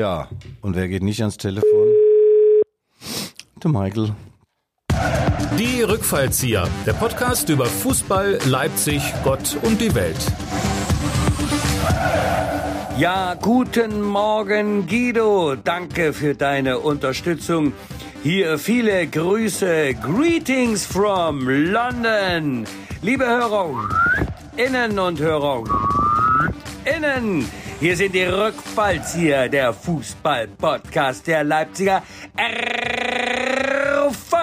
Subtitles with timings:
[0.00, 0.28] Ja,
[0.62, 1.88] und wer geht nicht ans Telefon?
[3.62, 4.14] Der Michael.
[5.58, 10.16] Die Rückfallzieher, der Podcast über Fußball, Leipzig, Gott und die Welt.
[12.96, 15.56] Ja, guten Morgen, Guido.
[15.56, 17.74] Danke für deine Unterstützung.
[18.22, 19.92] Hier viele Grüße.
[19.96, 22.64] Greetings from London.
[23.02, 23.86] Liebe Hörer,
[24.56, 25.64] Innen und Hörer,
[26.86, 27.44] Innen.
[27.80, 32.02] Hier sind die Rückfallzieher, der Fußball-Podcast der Leipziger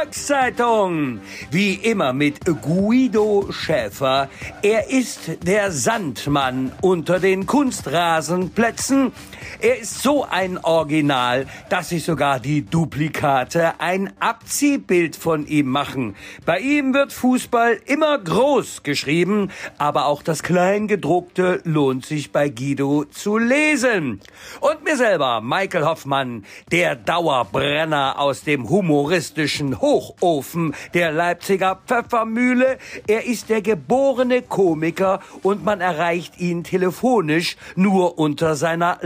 [0.07, 1.19] Volkszeitung.
[1.51, 4.29] Wie immer mit Guido Schäfer.
[4.61, 9.11] Er ist der Sandmann unter den Kunstrasenplätzen.
[9.59, 16.15] Er ist so ein Original, dass sich sogar die Duplikate ein Abziehbild von ihm machen.
[16.45, 19.49] Bei ihm wird Fußball immer groß geschrieben,
[19.79, 24.21] aber auch das Kleingedruckte lohnt sich bei Guido zu lesen.
[24.59, 32.77] Und mir selber, Michael Hoffmann, der Dauerbrenner aus dem humoristischen Hochofen der Leipziger Pfeffermühle.
[33.07, 38.99] Er ist der geborene Komiker und man erreicht ihn telefonisch nur unter seiner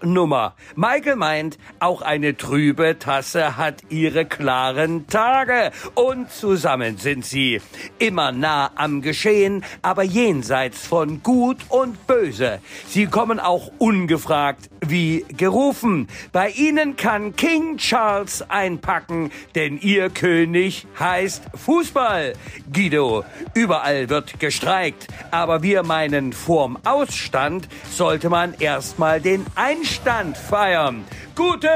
[0.00, 0.54] Lachnummer.
[0.76, 5.72] Michael meint, auch eine trübe Tasse hat ihre klaren Tage.
[5.94, 7.60] Und zusammen sind sie
[7.98, 12.60] immer nah am Geschehen, aber jenseits von Gut und Böse.
[12.86, 16.08] Sie kommen auch ungefragt wie gerufen.
[16.32, 22.34] Bei ihnen kann King Charles einpacken, denn ihr König heißt Fußball.
[22.72, 29.46] Guido, überall wird gestreikt, aber wir meinen, vorm Ausstand sollte man erstmal den
[29.84, 31.04] Einstand feiern.
[31.34, 31.68] Guten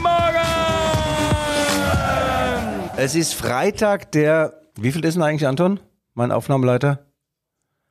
[0.00, 0.38] Morgen!
[2.96, 5.80] Es ist Freitag, der, wie viel ist denn eigentlich, Anton?
[6.14, 7.06] Mein Aufnahmeleiter?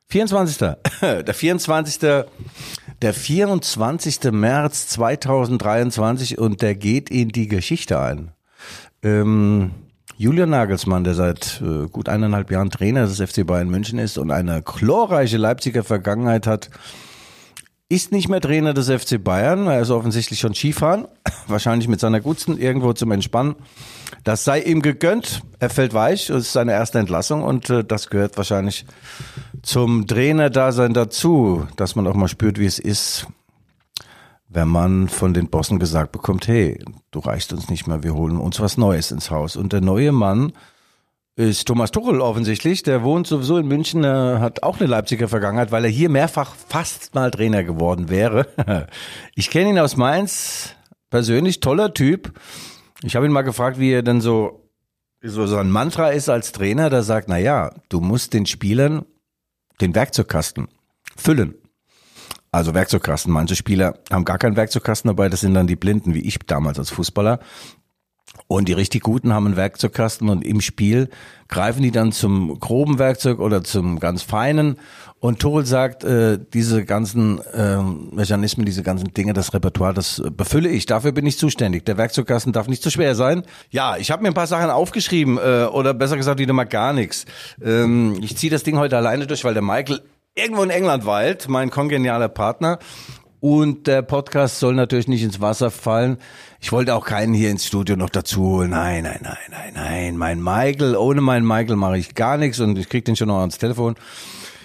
[0.08, 0.56] 24.
[1.02, 1.98] Der 24.
[1.98, 4.32] Der 24.
[4.32, 8.32] März 2023 und der geht in die Geschichte ein.
[9.02, 9.72] Ähm,
[10.16, 14.30] Julian Nagelsmann, der seit äh, gut eineinhalb Jahren Trainer des FC Bayern München ist und
[14.30, 16.70] eine chlorreiche Leipziger Vergangenheit hat,
[17.88, 19.66] ist nicht mehr Trainer des FC Bayern.
[19.68, 21.06] Er ist offensichtlich schon Skifahren,
[21.46, 23.54] wahrscheinlich mit seiner Gutsten irgendwo zum Entspannen.
[24.24, 25.42] Das sei ihm gegönnt.
[25.60, 26.26] Er fällt weich.
[26.26, 28.86] Das ist seine erste Entlassung und äh, das gehört wahrscheinlich
[29.62, 33.26] zum Trainerdasein dazu, dass man auch mal spürt, wie es ist,
[34.48, 38.38] wenn man von den Bossen gesagt bekommt, hey, du reichst uns nicht mehr, wir holen
[38.38, 39.56] uns was Neues ins Haus.
[39.56, 40.52] Und der neue Mann
[41.36, 42.82] ist Thomas Tuchel offensichtlich.
[42.82, 46.54] Der wohnt sowieso in München, äh, hat auch eine Leipziger Vergangenheit, weil er hier mehrfach
[46.54, 48.46] fast mal Trainer geworden wäre.
[49.34, 50.74] Ich kenne ihn aus Mainz
[51.10, 52.32] persönlich, toller Typ.
[53.02, 54.70] Ich habe ihn mal gefragt, wie er denn so,
[55.22, 56.88] so sein Mantra ist als Trainer.
[56.88, 59.04] Der sagt, na ja, du musst den Spielern
[59.82, 60.68] den Werkzeugkasten
[61.16, 61.54] füllen.
[62.50, 63.30] Also Werkzeugkasten.
[63.30, 65.28] Manche Spieler haben gar keinen Werkzeugkasten dabei.
[65.28, 67.40] Das sind dann die Blinden, wie ich damals als Fußballer.
[68.48, 71.08] Und die richtig Guten haben einen Werkzeugkasten und im Spiel
[71.48, 74.76] greifen die dann zum groben Werkzeug oder zum ganz feinen.
[75.18, 80.68] Und Tuchel sagt, äh, diese ganzen äh, Mechanismen, diese ganzen Dinge, das Repertoire, das befülle
[80.68, 80.86] ich.
[80.86, 81.84] Dafür bin ich zuständig.
[81.86, 83.42] Der Werkzeugkasten darf nicht zu schwer sein.
[83.70, 86.92] Ja, ich habe mir ein paar Sachen aufgeschrieben äh, oder besser gesagt wieder mal gar
[86.92, 87.24] nichts.
[87.60, 90.02] Ähm, ich ziehe das Ding heute alleine durch, weil der Michael
[90.36, 92.78] irgendwo in England weilt, mein kongenialer Partner.
[93.40, 96.18] Und der Podcast soll natürlich nicht ins Wasser fallen.
[96.60, 98.70] Ich wollte auch keinen hier ins Studio noch dazu holen.
[98.70, 100.16] Nein, nein, nein, nein, nein.
[100.16, 103.40] Mein Michael, ohne meinen Michael mache ich gar nichts und ich krieg den schon noch
[103.40, 103.94] ans Telefon.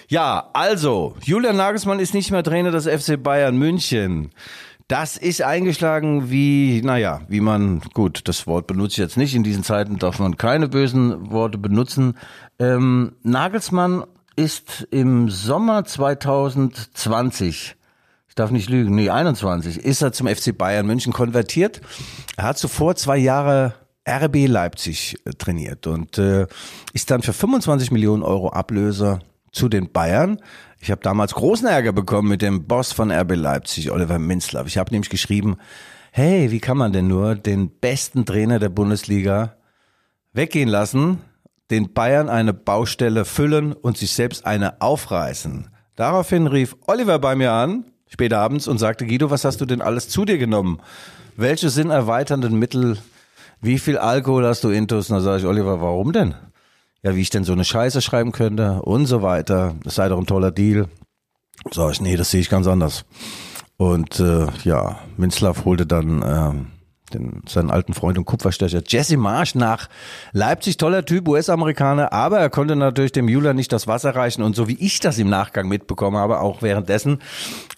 [0.08, 4.30] Ja, also, Julian Nagelsmann ist nicht mehr Trainer des FC Bayern München.
[4.88, 9.34] Das ist eingeschlagen wie, naja, wie man, gut, das Wort benutze ich jetzt nicht.
[9.34, 12.18] In diesen Zeiten darf man keine bösen Worte benutzen.
[12.58, 14.04] Ähm, Nagelsmann
[14.36, 17.76] ist im Sommer 2020
[18.32, 21.82] ich darf nicht lügen, nee, 21, ist er zum FC Bayern München konvertiert.
[22.38, 23.74] Er hat zuvor zwei Jahre
[24.08, 26.46] RB Leipzig äh, trainiert und äh,
[26.94, 29.18] ist dann für 25 Millionen Euro Ablöser
[29.52, 30.40] zu den Bayern.
[30.80, 34.66] Ich habe damals großen Ärger bekommen mit dem Boss von RB Leipzig, Oliver Minzlaff.
[34.66, 35.58] Ich habe nämlich geschrieben,
[36.10, 39.56] hey, wie kann man denn nur den besten Trainer der Bundesliga
[40.32, 41.18] weggehen lassen,
[41.70, 45.68] den Bayern eine Baustelle füllen und sich selbst eine aufreißen?
[45.96, 49.80] Daraufhin rief Oliver bei mir an spät abends und sagte, Guido, was hast du denn
[49.80, 50.80] alles zu dir genommen?
[51.36, 52.98] Welche sind erweiternden Mittel?
[53.62, 55.08] Wie viel Alkohol hast du intus?
[55.08, 56.34] Und da sage ich, Oliver, warum denn?
[57.02, 59.76] Ja, wie ich denn so eine Scheiße schreiben könnte und so weiter.
[59.82, 60.88] Das sei doch ein toller Deal.
[61.70, 63.06] Sag ich, nee, das sehe ich ganz anders.
[63.78, 66.52] Und äh, ja, Minzlaff holte dann äh,
[67.14, 69.88] den, seinen alten Freund und Kupferstecher Jesse Marsch nach
[70.32, 70.76] Leipzig.
[70.76, 74.42] Toller Typ, US-Amerikaner, aber er konnte natürlich dem Julian nicht das Wasser reichen.
[74.42, 77.18] Und so wie ich das im Nachgang mitbekommen habe, auch währenddessen,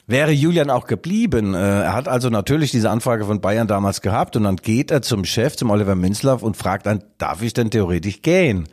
[0.06, 1.54] wäre Julian auch geblieben.
[1.54, 5.02] Äh, er hat also natürlich diese Anfrage von Bayern damals gehabt und dann geht er
[5.02, 8.68] zum Chef, zum Oliver Minzlaff und fragt dann, darf ich denn theoretisch gehen?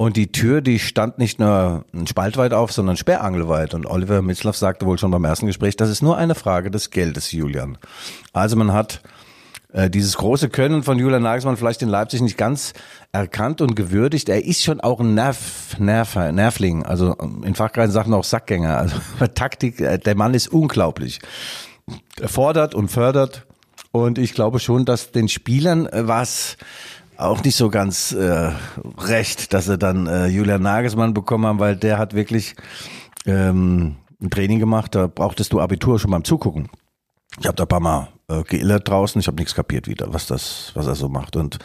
[0.00, 3.74] Und die Tür, die stand nicht nur ein Spalt weit auf, sondern sperrangelweit.
[3.74, 6.90] Und Oliver Mitzlaff sagte wohl schon beim ersten Gespräch, das ist nur eine Frage des
[6.90, 7.78] Geldes, Julian.
[8.32, 9.02] Also man hat
[9.72, 12.72] äh, dieses große Können von Julian Nagelsmann vielleicht in Leipzig nicht ganz
[13.12, 14.28] erkannt und gewürdigt.
[14.28, 16.84] Er ist schon auch ein Nerv, Nerver, Nervling.
[16.84, 18.78] Also in Fachkreisen sagen auch Sackgänger.
[18.78, 18.96] Also
[19.34, 21.20] Taktik, äh, der Mann ist unglaublich.
[22.18, 23.46] Er fordert und fördert.
[23.92, 26.56] Und ich glaube schon, dass den Spielern äh, was
[27.18, 28.52] auch nicht so ganz äh,
[28.96, 32.54] recht, dass sie dann äh, Julian Nagelsmann bekommen haben, weil der hat wirklich
[33.26, 36.68] ähm, ein Training gemacht, da brauchtest du Abitur schon beim Zugucken.
[37.40, 40.26] Ich habe da ein paar Mal äh, geillert draußen, ich habe nichts kapiert wieder, was
[40.26, 41.36] das, was er so macht.
[41.36, 41.58] Und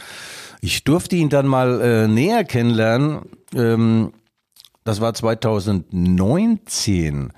[0.62, 3.21] ich durfte ihn dann mal äh, näher kennenlernen.
[3.54, 4.13] Ähm,
[4.83, 7.31] das war 2019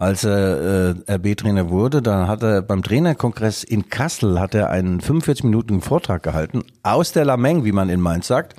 [0.00, 5.02] als er äh, RB-Trainer wurde, dann hat er beim Trainerkongress in Kassel hat er einen
[5.02, 8.56] 45 Minuten Vortrag gehalten aus der Lameng, wie man in Mainz sagt.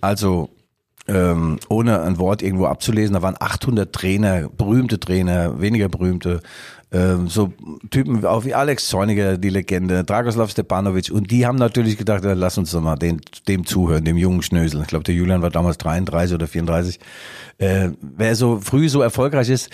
[0.00, 0.48] Also
[1.06, 3.14] ähm, ohne ein Wort irgendwo abzulesen.
[3.14, 6.40] Da waren 800 Trainer, berühmte Trainer, weniger berühmte,
[6.90, 7.52] ähm, so
[7.90, 11.10] Typen auch wie Alex Zorniger, die Legende, Dragoslav Stepanovic.
[11.10, 14.42] Und die haben natürlich gedacht, ja, lass uns doch mal den, dem zuhören, dem jungen
[14.42, 14.80] Schnösel.
[14.80, 16.98] Ich glaube, der Julian war damals 33 oder 34.
[17.58, 19.68] Äh, wer so früh so erfolgreich ist,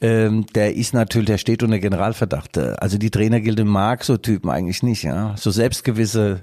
[0.00, 2.56] ähm, der ist natürlich, der steht unter Generalverdacht.
[2.58, 5.34] Also die Trainergilde mag so Typen eigentlich nicht, ja.
[5.36, 6.42] So selbstgewisse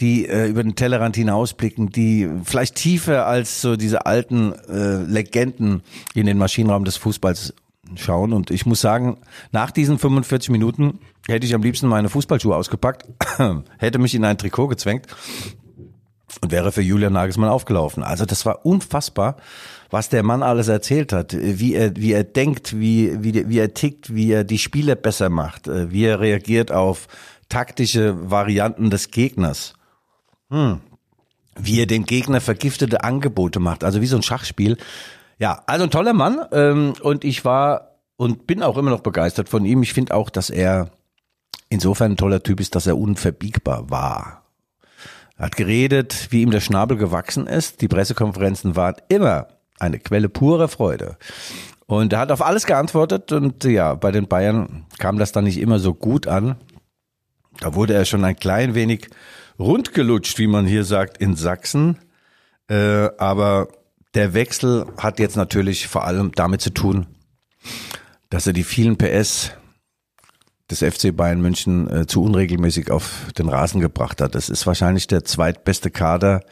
[0.00, 5.82] die äh, über den Tellerrand hinausblicken, die vielleicht tiefer als so diese alten äh, Legenden
[6.14, 7.54] in den Maschinenraum des Fußballs
[7.96, 8.32] schauen.
[8.32, 9.18] Und ich muss sagen,
[9.50, 13.06] nach diesen 45 Minuten hätte ich am liebsten meine Fußballschuhe ausgepackt,
[13.78, 15.06] hätte mich in ein Trikot gezwängt
[16.40, 18.02] und wäre für Julian Nagelsmann aufgelaufen.
[18.02, 19.36] Also das war unfassbar,
[19.90, 23.74] was der Mann alles erzählt hat, wie er, wie er denkt, wie, wie, wie er
[23.74, 27.08] tickt, wie er die Spiele besser macht, äh, wie er reagiert auf
[27.48, 29.74] taktische Varianten des Gegners.
[30.50, 30.80] Hm.
[31.54, 34.78] Wie er dem Gegner vergiftete Angebote macht, also wie so ein Schachspiel.
[35.42, 39.48] Ja, also ein toller Mann ähm, und ich war und bin auch immer noch begeistert
[39.48, 39.82] von ihm.
[39.82, 40.92] Ich finde auch, dass er
[41.68, 44.44] insofern ein toller Typ ist, dass er unverbiegbar war.
[45.36, 47.80] Er hat geredet, wie ihm der Schnabel gewachsen ist.
[47.80, 49.48] Die Pressekonferenzen waren immer
[49.80, 51.16] eine Quelle purer Freude.
[51.86, 55.58] Und er hat auf alles geantwortet und ja, bei den Bayern kam das dann nicht
[55.58, 56.54] immer so gut an.
[57.58, 59.08] Da wurde er schon ein klein wenig
[59.58, 61.98] rundgelutscht, wie man hier sagt, in Sachsen.
[62.68, 63.66] Äh, aber
[64.14, 67.06] der Wechsel hat jetzt natürlich vor allem damit zu tun,
[68.30, 69.52] dass er die vielen PS
[70.70, 74.34] des FC Bayern München äh, zu unregelmäßig auf den Rasen gebracht hat.
[74.34, 76.42] Das ist wahrscheinlich der zweitbeste Kader,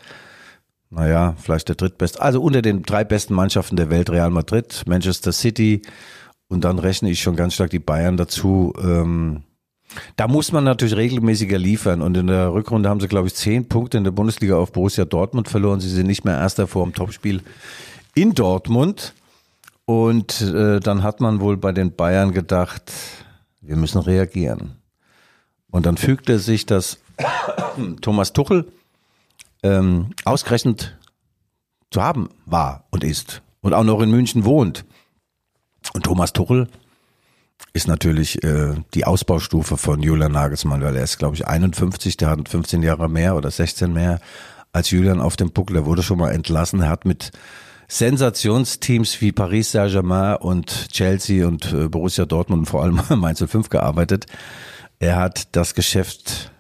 [0.91, 5.33] naja, vielleicht der drittbeste, also unter den drei besten Mannschaften der Welt, Real Madrid, Manchester
[5.33, 5.83] City
[6.49, 8.75] und dann rechne ich schon ganz stark die Bayern dazu.
[8.83, 9.45] Ähm,
[10.17, 12.03] da muss man natürlich regelmäßiger liefern.
[12.03, 15.05] Und in der Rückrunde haben sie, glaube ich, zehn Punkte in der Bundesliga auf Borussia
[15.05, 15.81] Dortmund verloren.
[15.81, 17.43] Sie sind nicht mehr erster vor dem Topspiel
[18.15, 19.15] in Dortmund.
[19.85, 22.93] Und äh, dann hat man wohl bei den Bayern gedacht,
[23.61, 24.77] wir müssen reagieren.
[25.71, 26.99] Und dann fügte sich das
[28.01, 28.71] Thomas Tuchel
[29.63, 30.97] ähm, ausgerechnet
[31.91, 34.85] zu haben war und ist und auch noch in München wohnt.
[35.93, 36.69] Und Thomas Tuchel
[37.73, 42.31] ist natürlich äh, die Ausbaustufe von Julian Nagelsmann, weil er ist, glaube ich, 51, der
[42.31, 44.21] hat 15 Jahre mehr oder 16 mehr
[44.73, 45.77] als Julian auf dem Buckel.
[45.77, 46.83] Er wurde schon mal entlassen.
[46.83, 47.33] Er hat mit
[47.89, 53.69] Sensationsteams wie Paris Saint-Germain und Chelsea und äh, Borussia Dortmund und vor allem Mainz 05
[53.69, 54.27] gearbeitet.
[54.99, 56.53] Er hat das Geschäft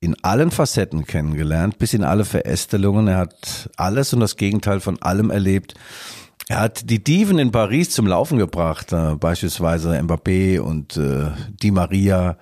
[0.00, 3.08] in allen Facetten kennengelernt, bis in alle Verästelungen.
[3.08, 5.74] Er hat alles und das Gegenteil von allem erlebt.
[6.48, 11.30] Er hat die Diven in Paris zum Laufen gebracht, äh, beispielsweise Mbappé und äh,
[11.62, 12.38] Di Maria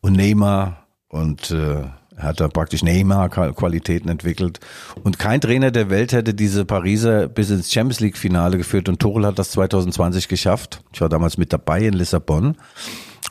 [0.00, 1.84] und Neymar und äh,
[2.16, 4.60] er hat da praktisch Neymar-Qualitäten entwickelt.
[5.04, 8.88] Und kein Trainer der Welt hätte diese Pariser bis ins Champions League-Finale geführt.
[8.88, 10.82] Und Tuchel hat das 2020 geschafft.
[10.94, 12.56] Ich war damals mit dabei in Lissabon.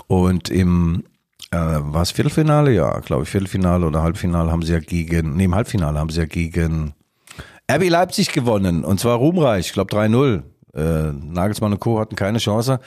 [0.05, 1.03] Und im
[1.49, 2.73] äh, war es Viertelfinale?
[2.73, 6.19] Ja, glaube ich, Viertelfinale oder Halbfinale haben sie ja gegen, nee, im Halbfinale haben sie
[6.19, 6.93] ja gegen
[7.71, 10.43] RB Leipzig gewonnen und zwar ruhmreich, ich glaube 3-0.
[10.75, 11.99] Äh, Nagelsmann und Co.
[11.99, 12.79] hatten keine Chance.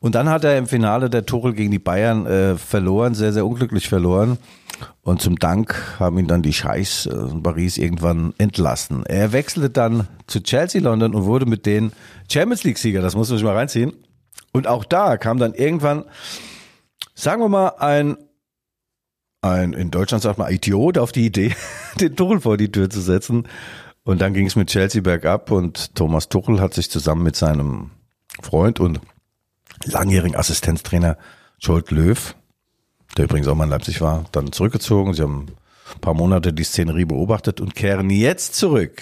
[0.00, 3.46] Und dann hat er im Finale der Tuchel gegen die Bayern äh, verloren, sehr, sehr
[3.46, 4.38] unglücklich verloren.
[5.02, 9.06] Und zum Dank haben ihn dann die Scheichs äh, in Paris irgendwann entlassen.
[9.06, 11.92] Er wechselte dann zu Chelsea London und wurde mit denen
[12.30, 13.00] Champions League-Sieger.
[13.00, 13.92] Das muss man sich mal reinziehen.
[14.52, 16.04] Und auch da kam dann irgendwann,
[17.14, 18.16] sagen wir mal, ein
[19.44, 21.54] ein, in Deutschland sagt man, Idiot auf die Idee,
[22.00, 23.48] den Tuchel vor die Tür zu setzen.
[24.04, 27.90] Und dann ging es mit Chelsea bergab und Thomas Tuchel hat sich zusammen mit seinem
[28.40, 29.00] Freund und
[29.84, 31.16] langjährigen Assistenztrainer
[31.58, 32.34] Scholt Löw,
[33.16, 35.14] der übrigens auch mal in Leipzig war, dann zurückgezogen.
[35.14, 35.46] Sie haben
[35.94, 39.00] ein paar Monate die Szenerie beobachtet und kehren jetzt zurück.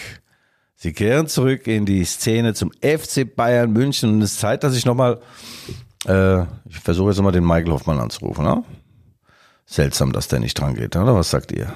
[0.77, 4.77] Sie kehren zurück in die Szene zum FC Bayern München und es ist Zeit, dass
[4.77, 5.21] ich nochmal,
[6.07, 8.45] äh, ich versuche jetzt nochmal den Michael Hoffmann anzurufen.
[8.45, 8.65] Ne?
[9.67, 11.73] Seltsam, dass der nicht dran geht, oder was sagt ihr?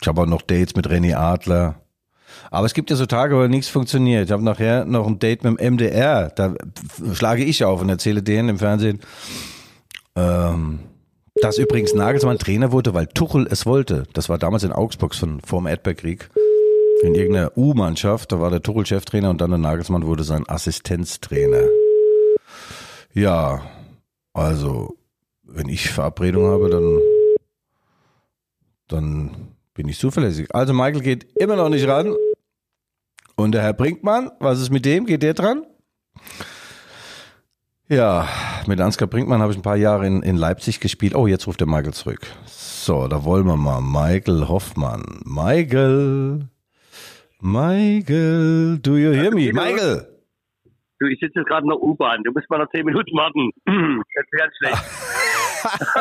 [0.00, 1.80] Ich habe auch noch Dates mit René Adler.
[2.50, 4.26] Aber es gibt ja so Tage, wo nichts funktioniert.
[4.26, 6.30] Ich habe nachher noch ein Date mit dem MDR.
[6.30, 6.54] Da
[7.12, 9.00] schlage ich auf und erzähle denen im Fernsehen,
[10.16, 10.80] ähm,
[11.36, 14.04] dass übrigens Nagelsmann Trainer wurde, weil Tuchel es wollte.
[14.12, 16.28] Das war damals in Augsburg von, vor Erdbeerkrieg.
[17.02, 21.62] In irgendeiner U-Mannschaft, da war der Tuchel Cheftrainer und dann der Nagelsmann wurde sein Assistenztrainer.
[23.14, 23.62] Ja,
[24.34, 24.96] also,
[25.42, 27.00] wenn ich Verabredung habe, dann,
[28.88, 29.30] dann
[29.74, 30.54] bin ich zuverlässig.
[30.54, 32.14] Also Michael geht immer noch nicht ran.
[33.42, 35.06] Und der Herr Brinkmann, was ist mit dem?
[35.06, 35.64] Geht der dran?
[37.88, 38.28] Ja,
[38.66, 41.14] mit Ansgar Brinkmann habe ich ein paar Jahre in, in Leipzig gespielt.
[41.14, 42.20] Oh, jetzt ruft der Michael zurück.
[42.46, 43.80] So, da wollen wir mal.
[43.80, 45.22] Michael Hoffmann.
[45.24, 46.48] Michael.
[47.40, 49.50] Michael, do you hear me?
[49.52, 50.06] Michael.
[50.98, 52.22] Du, ich sitze jetzt gerade in der U-Bahn.
[52.22, 53.50] Du musst mal noch zehn Minuten warten.
[53.64, 55.10] Das ist ganz schlecht.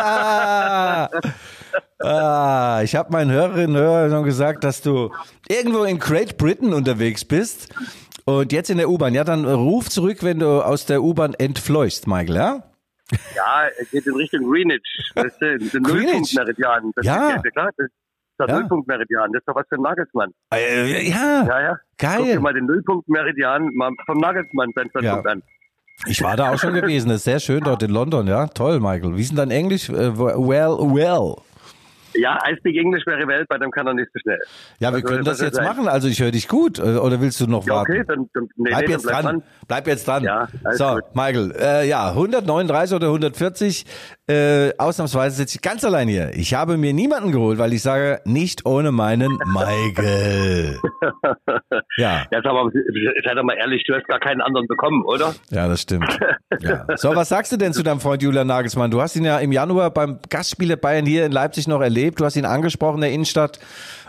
[2.00, 5.12] ah, ich habe meinen Hörerinnen und Hörern schon gesagt, dass du
[5.48, 7.74] irgendwo in Great Britain unterwegs bist
[8.26, 9.14] und jetzt in der U-Bahn.
[9.14, 12.64] Ja, dann ruf zurück, wenn du aus der U-Bahn entfleuchst, Michael, ja?
[13.36, 15.12] Ja, es geht in Richtung Greenwich.
[15.16, 16.92] Das ist der Nullpunkt-Meridian.
[17.02, 17.30] Ja.
[17.30, 17.94] Ist, ja, klar, das ist
[18.40, 18.60] der Ja.
[18.60, 19.32] Nullpunkt-Meridian.
[19.34, 20.32] Das ist doch was für ein Nagelsmann.
[20.54, 21.78] Äh, ja, Ja, ja.
[22.00, 22.40] Guck dir geil.
[22.40, 23.72] mal den Nullpunkt-Meridian
[24.06, 25.32] vom Nagelsmann sein Standpunkt Ja.
[25.32, 25.42] an.
[26.08, 27.10] Ich war da auch schon gewesen.
[27.10, 28.48] Das ist sehr schön dort in London, ja.
[28.48, 29.16] Toll, Michael.
[29.18, 29.90] Wie ist denn dein Englisch?
[29.90, 31.36] Äh, well, well.
[32.16, 34.40] Ja, I speak English very well, bei dem kann er nicht so schnell.
[34.80, 35.66] Ja, wir Also, können das was soll jetzt sein?
[35.66, 35.88] machen.
[35.88, 36.80] Also ich höre dich gut.
[36.80, 37.92] Äh, Oder willst du noch Ja, warten?
[37.92, 39.44] okay, dann, dann nee, Bleib nee, jetzt dann dran.
[39.68, 40.24] Bleib jetzt dran.
[40.24, 41.04] Ja, so, gut.
[41.14, 43.86] Michael, äh, ja, 139 oder 140.
[44.30, 46.32] Äh, ausnahmsweise sitze ich ganz allein hier.
[46.36, 50.78] Ich habe mir niemanden geholt, weil ich sage, nicht ohne meinen Michael.
[51.98, 55.34] ja, Jetzt aber, sei doch mal ehrlich, du hast gar keinen anderen bekommen, oder?
[55.50, 56.20] ja, das stimmt.
[56.60, 56.86] Ja.
[56.96, 58.92] So, was sagst du denn zu deinem Freund Julian Nagelsmann?
[58.92, 62.20] Du hast ihn ja im Januar beim Gastspiel der Bayern hier in Leipzig noch erlebt.
[62.20, 63.60] Du hast ihn angesprochen in der Innenstadt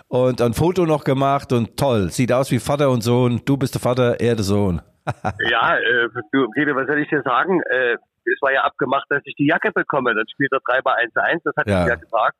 [0.08, 2.10] und ein Foto noch gemacht und toll.
[2.10, 3.40] Sieht aus wie Vater und Sohn.
[3.46, 4.82] Du bist der Vater, er der Sohn.
[5.50, 7.60] Ja, äh, du, Peter, was soll ich dir sagen?
[7.62, 7.96] Äh,
[8.32, 10.14] es war ja abgemacht, dass ich die Jacke bekomme.
[10.14, 11.82] Dann spielt er 3 bei 1-1, das hat Ja.
[11.82, 12.36] er ja gesagt.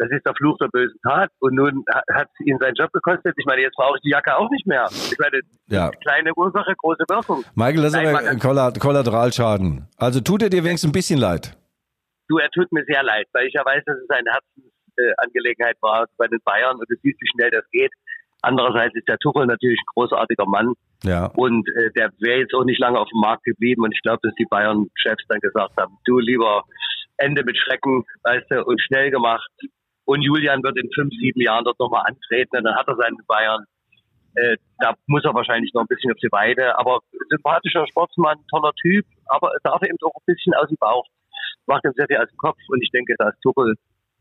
[0.00, 1.30] Das ist der Fluch der bösen Tat.
[1.40, 3.34] Und nun ha- hat es ihn seinen Job gekostet.
[3.36, 4.86] Ich meine, jetzt brauche ich die Jacke auch nicht mehr.
[4.90, 5.90] Ich meine, Ja.
[5.90, 7.44] kleine Ursache, große Wirkung.
[7.56, 9.88] Michael, das ist aber ein Kolla- Kollateralschaden.
[9.96, 11.56] Also tut er dir wenigstens ein bisschen leid.
[12.28, 15.14] Du, er tut mir sehr leid, weil ich ja weiß, dass es eine Herzensangelegenheit äh,
[15.24, 17.90] Angelegenheit war bei den Bayern und du siehst, wie schnell das geht.
[18.42, 20.74] Andererseits ist der Tuchel natürlich ein großartiger Mann
[21.04, 21.26] Ja.
[21.36, 24.18] und äh, der wäre jetzt auch nicht lange auf dem Markt geblieben und ich glaube,
[24.22, 26.64] dass die Bayern-Chefs dann gesagt haben, du lieber
[27.18, 29.50] Ende mit Schrecken, weißt du, und schnell gemacht.
[30.04, 33.16] Und Julian wird in fünf, sieben Jahren dort nochmal antreten und dann hat er seine
[33.26, 33.64] Bayern.
[34.34, 38.72] Äh, da muss er wahrscheinlich noch ein bisschen auf die Weide, aber sympathischer Sportsmann, toller
[38.80, 41.04] Typ, aber darf eben auch ein bisschen aus dem Bauch.
[41.66, 43.74] Macht ihm sehr viel aus dem Kopf und ich denke, da ist Tuchel,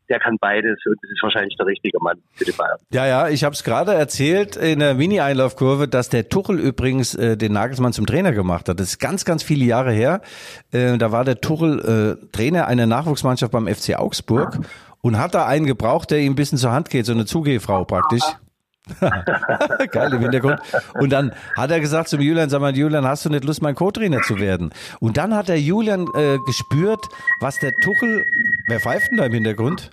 [0.09, 2.77] der kann beides und das ist wahrscheinlich der richtige Mann für die Bayern.
[2.91, 7.37] Ja, ja, ich habe es gerade erzählt in der Mini-Einlaufkurve, dass der Tuchel übrigens äh,
[7.37, 8.79] den Nagelsmann zum Trainer gemacht hat.
[8.79, 10.21] Das ist ganz, ganz viele Jahre her.
[10.71, 14.59] Äh, da war der Tuchel äh, Trainer einer Nachwuchsmannschaft beim FC Augsburg
[15.01, 17.85] und hat da einen gebraucht, der ihm ein bisschen zur Hand geht, so eine Zugehfrau
[17.85, 18.23] praktisch.
[19.91, 20.59] Geil im Hintergrund.
[20.93, 23.75] Und dann hat er gesagt zum Julian, sag mal, Julian, hast du nicht Lust, mein
[23.75, 24.71] Co-Trainer zu werden?
[24.99, 27.05] Und dann hat der Julian äh, gespürt,
[27.39, 28.25] was der Tuchel,
[28.67, 29.91] wer pfeift denn da im Hintergrund?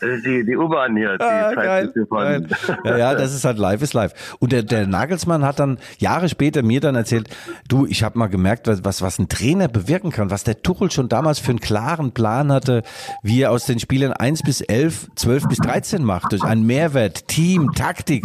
[0.00, 2.48] Ist die, die U-Bahn hier, die Ah, geil, geil.
[2.84, 4.36] Ja, ja, das ist halt live ist live.
[4.38, 7.28] Und der, der Nagelsmann hat dann Jahre später mir dann erzählt,
[7.68, 11.08] du, ich habe mal gemerkt, was, was, ein Trainer bewirken kann, was der Tuchel schon
[11.08, 12.82] damals für einen klaren Plan hatte,
[13.22, 17.28] wie er aus den Spielern 1 bis 11, 12 bis 13 macht, durch einen Mehrwert,
[17.28, 18.24] Team, Taktik.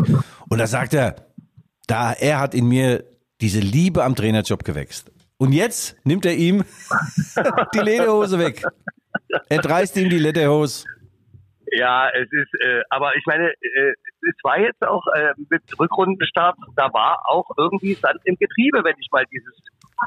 [0.49, 1.15] Und da sagt er,
[1.87, 3.03] da, er hat in mir
[3.41, 5.11] diese Liebe am Trainerjob gewächst.
[5.37, 6.63] Und jetzt nimmt er ihm
[7.73, 8.63] die Lederhose weg.
[9.49, 10.85] Entreißt ihm die Lederhose.
[11.75, 13.93] Ja, es ist, äh, aber ich meine, äh,
[14.29, 18.95] es war jetzt auch äh, mit Rückrundenstart, da war auch irgendwie Sand im Getriebe, wenn
[18.99, 19.53] ich mal dieses,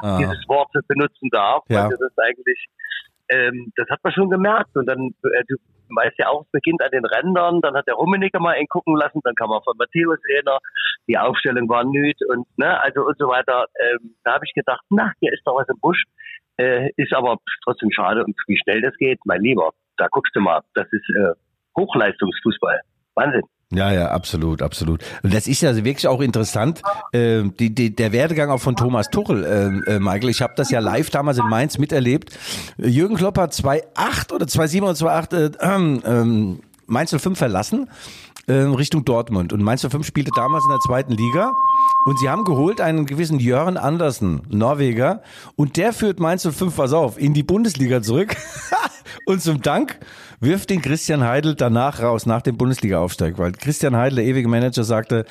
[0.01, 0.17] Ah.
[0.17, 1.63] dieses Wort benutzen darf.
[1.69, 1.89] Ja.
[1.89, 2.67] Das ist eigentlich,
[3.29, 4.75] ähm, das hat man schon gemerkt.
[4.75, 5.55] Und dann, äh, du
[5.95, 8.95] weißt ja auch, es beginnt an den Rändern, dann hat der Rummenigge mal einen gucken
[8.95, 10.59] lassen, dann kam er von Matthäus einer,
[11.07, 13.65] die Aufstellung war nüt und ne, also und so weiter.
[13.79, 16.03] Ähm, da habe ich gedacht, na, hier ist doch was im Busch.
[16.57, 19.71] Äh, ist aber trotzdem schade und wie schnell das geht, mein Lieber.
[19.97, 21.33] da guckst du mal, das ist äh,
[21.77, 22.81] Hochleistungsfußball.
[23.15, 23.41] Wahnsinn.
[23.69, 25.03] Ja, ja, absolut, absolut.
[25.23, 26.81] Und das ist ja wirklich auch interessant,
[27.11, 30.29] äh, die, die, der Werdegang auch von Thomas Tuchel, äh, äh, Michael.
[30.29, 32.37] Ich habe das ja live damals in Mainz miterlebt.
[32.77, 37.89] Jürgen Klopp hat 2,8 oder 2,7 oder 2,8 äh, ähm, Mainz 05 verlassen
[38.47, 39.53] äh, Richtung Dortmund.
[39.53, 41.53] Und Mainz 05 spielte damals in der zweiten Liga.
[42.05, 45.21] Und sie haben geholt einen gewissen Jörn Andersen, Norweger.
[45.55, 48.35] Und der führt Mainz 05, pass auf, in die Bundesliga zurück.
[49.25, 49.99] und zum Dank
[50.39, 53.37] wirft den Christian Heidel danach raus, nach dem Bundesliga-Aufstieg.
[53.37, 55.25] Weil Christian Heidel, der ewige Manager, sagte,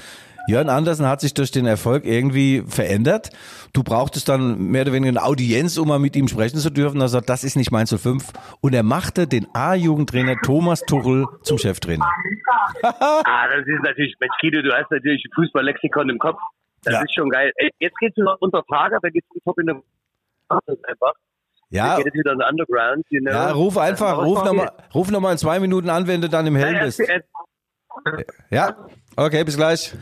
[0.48, 3.30] Jörn Andersen hat sich durch den Erfolg irgendwie verändert.
[3.72, 7.00] Du brauchtest dann mehr oder weniger eine Audienz, um mal mit ihm sprechen zu dürfen.
[7.00, 8.32] Er sagt, das ist nicht mein zu fünf.
[8.60, 12.08] Und er machte den A-Jugendtrainer Thomas Tuchel zum Cheftrainer.
[12.82, 16.38] ah, das ist natürlich, Mensch, Guido, du hast natürlich ein Fußballlexikon im Kopf.
[16.84, 17.02] Das ja.
[17.02, 17.50] ist schon geil.
[17.56, 19.82] Ey, jetzt geht's noch unter Tage, da geht's top in der
[20.48, 21.12] einfach.
[21.70, 21.98] Ja.
[21.98, 23.30] You know?
[23.30, 26.46] Ja, ruf einfach, ruf nochmal, ruf noch mal in zwei Minuten an, wenn du dann
[26.46, 27.02] im Helm bist.
[28.50, 28.76] Ja,
[29.16, 29.94] okay, bis gleich.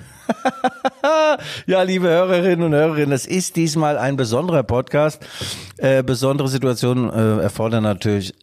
[1.66, 5.25] ja, liebe Hörerinnen und Hörerinnen, es ist diesmal ein besonderer Podcast.
[5.78, 8.35] Äh, besondere Situationen äh, erfordern natürlich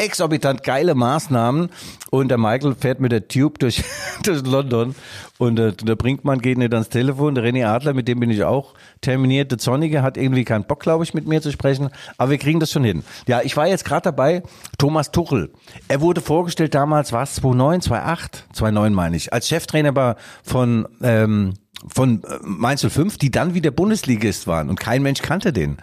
[0.00, 1.70] exorbitant geile Maßnahmen.
[2.10, 3.84] Und der Michael fährt mit der Tube durch,
[4.24, 4.94] durch London.
[5.38, 8.44] Und äh, der Brinkmann geht nicht ans Telefon, der René Adler, mit dem bin ich
[8.44, 11.88] auch terminiert, der Zonnige hat irgendwie keinen Bock, glaube ich, mit mir zu sprechen,
[12.18, 13.04] aber wir kriegen das schon hin.
[13.26, 14.42] Ja, ich war jetzt gerade dabei,
[14.76, 15.50] Thomas Tuchel,
[15.88, 21.54] er wurde vorgestellt damals, war es 2009, 2008, 2009 meine ich, als Cheftrainer von ähm,
[21.86, 25.78] von äh, Mainz 05, die dann wieder Bundesligist waren und kein Mensch kannte den.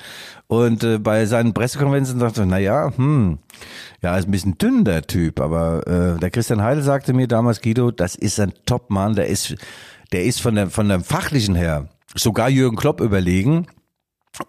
[0.48, 3.40] Und äh, bei seinen Pressekonferenzen dachte ich, na ja, hm,
[4.02, 7.62] ja, ist ein bisschen dünn der Typ, aber äh, der Christian Heidel sagte mir damals,
[7.62, 9.56] Guido, das ist ein Top-Mann, der ist,
[10.12, 13.68] der ist von der von dem fachlichen her sogar Jürgen Klopp überlegen.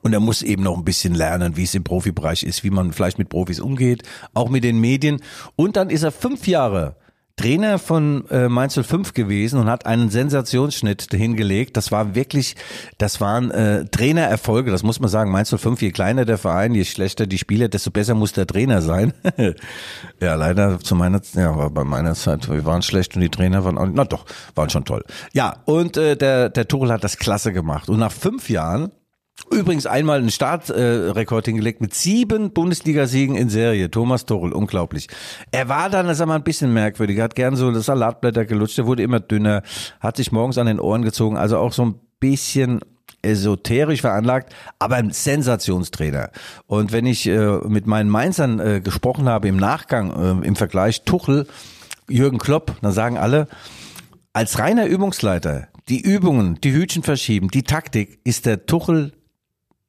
[0.02, 2.92] Und er muss eben noch ein bisschen lernen, wie es im Profibereich ist, wie man
[2.92, 4.02] vielleicht mit Profis umgeht,
[4.34, 5.22] auch mit den Medien.
[5.56, 6.96] Und dann ist er fünf Jahre
[7.38, 11.76] Trainer von äh, Mainz 05 gewesen und hat einen Sensationsschnitt hingelegt.
[11.76, 12.56] Das war wirklich,
[12.98, 15.30] das waren äh, Trainererfolge, das muss man sagen.
[15.30, 18.82] Mainz 05, je kleiner der Verein, je schlechter die Spieler, desto besser muss der Trainer
[18.82, 19.14] sein.
[20.20, 23.64] ja, leider zu meiner, ja, war bei meiner Zeit, wir waren schlecht und die Trainer
[23.64, 25.04] waren auch, na doch, waren schon toll.
[25.32, 27.88] Ja, und äh, der, der Tuchel hat das klasse gemacht.
[27.88, 28.90] Und nach fünf Jahren
[29.50, 33.90] Übrigens einmal einen Startrekord äh, hingelegt mit sieben Bundesligasiegen in Serie.
[33.90, 35.08] Thomas Tuchel, unglaublich.
[35.52, 38.86] Er war dann, das ist mal ein bisschen merkwürdig, hat gern so Salatblätter gelutscht, er
[38.86, 39.62] wurde immer dünner,
[40.00, 42.80] hat sich morgens an den Ohren gezogen, also auch so ein bisschen
[43.22, 46.30] esoterisch veranlagt, aber ein Sensationstrainer.
[46.66, 51.02] Und wenn ich äh, mit meinen Mainzern äh, gesprochen habe im Nachgang, äh, im Vergleich
[51.02, 51.46] Tuchel,
[52.08, 53.48] Jürgen Klopp, dann sagen alle,
[54.32, 59.12] als reiner Übungsleiter, die Übungen, die Hütchen verschieben, die Taktik, ist der Tuchel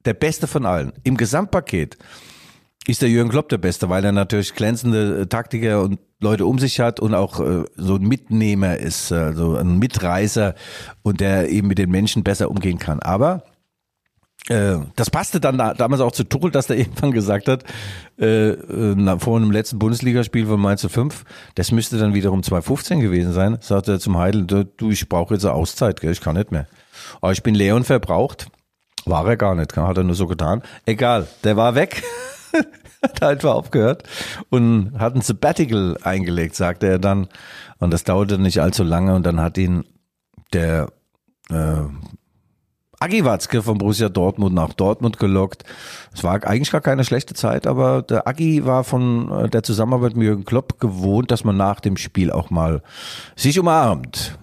[0.05, 0.93] der Beste von allen.
[1.03, 1.97] Im Gesamtpaket
[2.87, 6.59] ist der Jürgen Klopp der Beste, weil er natürlich glänzende äh, Taktiker und Leute um
[6.59, 10.55] sich hat und auch äh, so ein Mitnehmer ist, also ein Mitreißer
[11.01, 12.99] und der eben mit den Menschen besser umgehen kann.
[12.99, 13.43] Aber
[14.47, 17.63] äh, das passte dann da, damals auch zu Tuchel, dass der irgendwann gesagt hat,
[18.17, 21.23] äh, äh, vor einem letzten Bundesligaspiel von Mainz 05,
[21.55, 25.45] das müsste dann wiederum 2015 gewesen sein, sagte er zum Heidel, du, ich brauche jetzt
[25.45, 26.11] eine Auszeit, gell?
[26.11, 26.67] ich kann nicht mehr.
[27.21, 28.47] Aber ich bin leer und verbraucht.
[29.09, 30.61] War er gar nicht, hat er nur so getan.
[30.85, 32.03] Egal, der war weg.
[33.01, 34.03] hat einfach aufgehört
[34.49, 37.27] und hat ein Sabbatical eingelegt, sagte er dann.
[37.79, 39.85] Und das dauerte nicht allzu lange und dann hat ihn
[40.53, 40.91] der
[41.49, 41.83] äh,
[42.99, 45.63] Agi Watzke von Borussia Dortmund nach Dortmund gelockt.
[46.13, 50.15] Es war eigentlich gar keine schlechte Zeit, aber der Agi war von äh, der Zusammenarbeit
[50.15, 52.83] mit Jürgen Klopp gewohnt, dass man nach dem Spiel auch mal
[53.35, 54.37] sich umarmt,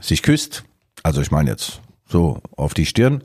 [0.00, 0.64] sich küsst.
[1.02, 3.22] Also ich meine jetzt so auf die Stirn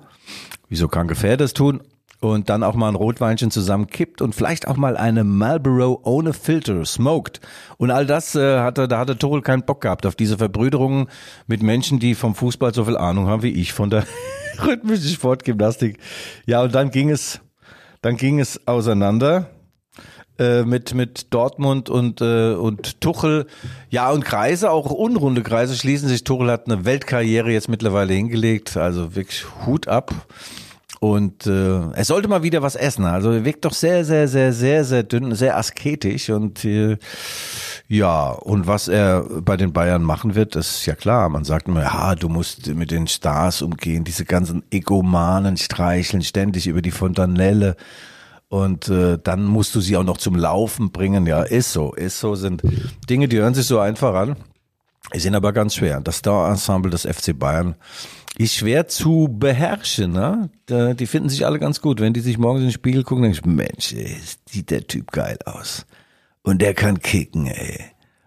[0.69, 1.81] wie so kranke Pferde es tun,
[2.23, 6.33] und dann auch mal ein Rotweinchen zusammen kippt und vielleicht auch mal eine Marlboro ohne
[6.33, 7.41] Filter smoked.
[7.77, 11.07] Und all das äh, hatte, da hatte Tuchel keinen Bock gehabt auf diese Verbrüderungen
[11.47, 14.05] mit Menschen, die vom Fußball so viel Ahnung haben wie ich von der
[14.65, 15.99] rhythmischen Sportgymnastik.
[16.45, 17.41] Ja, und dann ging es,
[18.01, 19.49] dann ging es auseinander
[20.39, 23.47] äh, mit mit Dortmund und äh, und Tuchel.
[23.89, 26.23] Ja und Kreise, auch unrunde Kreise schließen sich.
[26.23, 30.13] Tuchel hat eine Weltkarriere jetzt mittlerweile hingelegt, also wirklich Hut ab.
[31.03, 33.03] Und äh, er sollte mal wieder was essen.
[33.03, 36.29] Also er wirkt doch sehr, sehr, sehr, sehr, sehr dünn, sehr asketisch.
[36.29, 36.97] Und äh,
[37.89, 41.27] ja, und was er bei den Bayern machen wird, ist ja klar.
[41.27, 46.67] Man sagt immer, ja, du musst mit den Stars umgehen, diese ganzen Egomanen streicheln, ständig
[46.67, 47.75] über die Fontanelle.
[48.53, 51.25] Und äh, dann musst du sie auch noch zum Laufen bringen.
[51.25, 52.61] Ja, ist so, ist so, sind
[53.09, 54.35] Dinge, die hören sich so einfach an,
[55.11, 56.01] sind aber ganz schwer.
[56.01, 57.73] Das Star-Ensemble des FC Bayern
[58.37, 60.11] ist schwer zu beherrschen.
[60.11, 60.51] Ne?
[60.69, 61.99] Die finden sich alle ganz gut.
[61.99, 63.95] Wenn die sich morgens in den Spiegel gucken, denke ich, Mensch,
[64.45, 65.87] sieht der Typ geil aus.
[66.43, 67.79] Und der kann kicken, ey.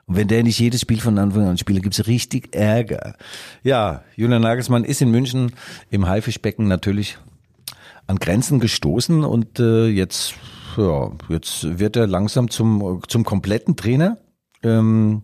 [0.06, 3.14] Und wenn der nicht jedes Spiel von Anfang an spielt, gibt's richtig Ärger.
[3.62, 5.52] Ja, Julian Nagelsmann ist in München
[5.90, 7.16] im Haifischbecken natürlich
[8.06, 10.34] an Grenzen gestoßen und äh, jetzt,
[10.76, 14.18] ja, jetzt wird er langsam zum, zum kompletten Trainer.
[14.62, 15.22] Ähm,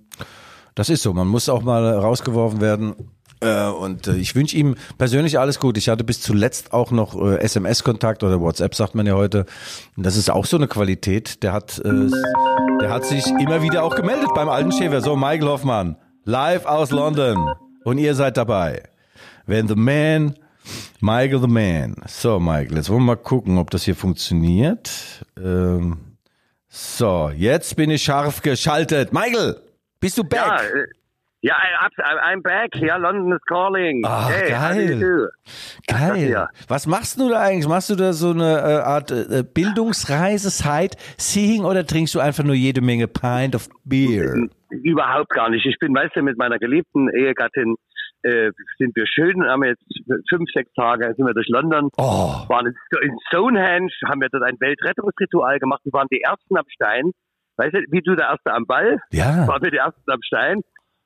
[0.74, 2.94] das ist so, man muss auch mal rausgeworfen werden.
[3.40, 5.76] Äh, und äh, ich wünsche ihm persönlich alles gut.
[5.76, 9.46] Ich hatte bis zuletzt auch noch äh, SMS-Kontakt oder WhatsApp, sagt man ja heute.
[9.96, 11.42] Und das ist auch so eine Qualität.
[11.42, 15.00] Der hat, der hat sich immer wieder auch gemeldet beim alten Schäfer.
[15.00, 17.36] So, Michael Hoffmann, live aus London.
[17.84, 18.84] Und ihr seid dabei.
[19.46, 20.34] Wenn the man,
[21.04, 21.96] Michael the man.
[22.06, 25.26] So, Michael, jetzt wollen wir mal gucken, ob das hier funktioniert.
[25.36, 25.96] Ähm,
[26.68, 29.12] so, jetzt bin ich scharf geschaltet.
[29.12, 29.56] Michael,
[29.98, 30.46] bist du back?
[30.46, 30.86] Ja, äh,
[31.40, 31.56] ja,
[32.24, 32.76] I'm back.
[32.76, 34.04] Ja, London is calling.
[34.06, 35.28] Ah, hey, how do you
[35.88, 36.30] geil.
[36.30, 36.48] Geil.
[36.68, 37.66] Was machst du da eigentlich?
[37.66, 42.54] Machst du da so eine äh, Art äh, Bildungsreise, Sightseeing oder trinkst du einfach nur
[42.54, 44.36] jede Menge Pint of Beer?
[44.70, 45.66] Überhaupt gar nicht.
[45.66, 47.74] Ich bin, weißt du, mit meiner geliebten Ehegattin
[48.22, 49.82] äh, sind wir schön, haben jetzt
[50.28, 54.28] fünf, sechs Tage sind wir durch London, Oh, waren in Sto- in Stonehenge, haben wir
[54.30, 55.80] dort ein Weltrettungsritual gemacht.
[55.84, 57.12] Wir waren die Ersten am Stein.
[57.56, 58.98] Weißt du, wie du der Erste am Ball?
[59.12, 59.46] ja.
[59.46, 60.60] Waren wir die Ersten am Stein?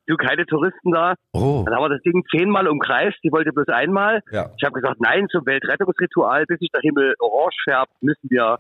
[0.09, 1.15] Du, keine Touristen da.
[1.33, 3.19] Oh, Dann haben wir das Ding zehnmal umkreist.
[3.25, 4.21] Die wollte bloß einmal.
[4.31, 4.51] ja.
[4.57, 8.59] Ich habe gesagt, nein, zum Weltrettungsritual, bis sich der Himmel orange färbt, müssen wir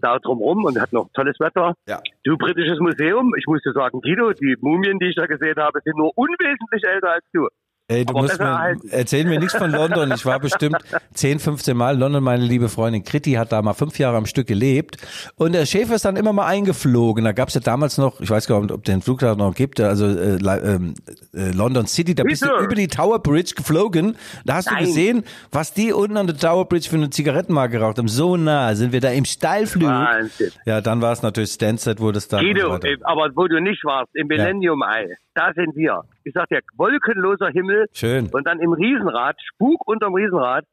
[0.00, 1.74] da drum rum und hat noch tolles Wetter.
[1.86, 2.00] Ja.
[2.24, 5.80] Du, britisches Museum, ich muss dir sagen, Guido, die Mumien, die ich da gesehen habe,
[5.84, 7.46] sind nur unwesentlich älter als du.
[7.90, 8.80] Ey, du Aber musst mir, halt.
[8.90, 10.12] erzähl mir nichts von London.
[10.14, 10.76] Ich war bestimmt
[11.14, 12.22] 10, 15 Mal in London.
[12.22, 14.98] Meine liebe Freundin Kritti hat da mal fünf Jahre am Stück gelebt.
[15.36, 17.24] Und der Schäfer ist dann immer mal eingeflogen.
[17.24, 20.06] Da gab's ja damals noch, ich weiß gar nicht, ob den Flughafen noch gibt, also
[20.06, 20.96] äh, ähm,
[21.32, 22.64] äh, London City, da bist du Bitte.
[22.64, 24.16] über die Tower Bridge geflogen.
[24.44, 24.84] Da hast du Nein.
[24.84, 28.08] gesehen, was die unten an der Tower Bridge für eine Zigarettenmarke geraucht haben.
[28.08, 29.88] So nah sind wir da im Steilflug.
[29.88, 30.50] Wahnsinn.
[30.66, 32.44] Ja, dann war es natürlich Stansted, wo das dann...
[32.44, 36.02] Guido, äh, aber wo du nicht warst, im Millennium Eye, da sind wir.
[36.28, 38.28] Ich sag dir, wolkenloser Himmel Schön.
[38.30, 40.64] und dann im Riesenrad, Spuk unterm Riesenrad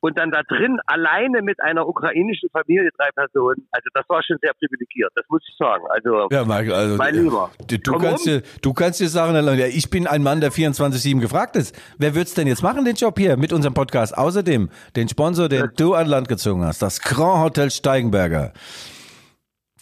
[0.00, 3.66] und dann da drin alleine mit einer ukrainischen Familie, drei Personen.
[3.70, 5.84] Also das war schon sehr privilegiert, das muss ich sagen.
[5.88, 8.34] Also Ja, Michael, also Mein äh, Lieber, Du, du kannst rum.
[8.34, 11.74] dir, du kannst dir sagen, ja, ich bin ein Mann, der 24/7 gefragt ist.
[11.98, 14.16] Wer wird's denn jetzt machen, den Job hier mit unserem Podcast?
[14.16, 18.52] Außerdem den Sponsor, den du an Land gezogen hast, das Grand Hotel Steigenberger.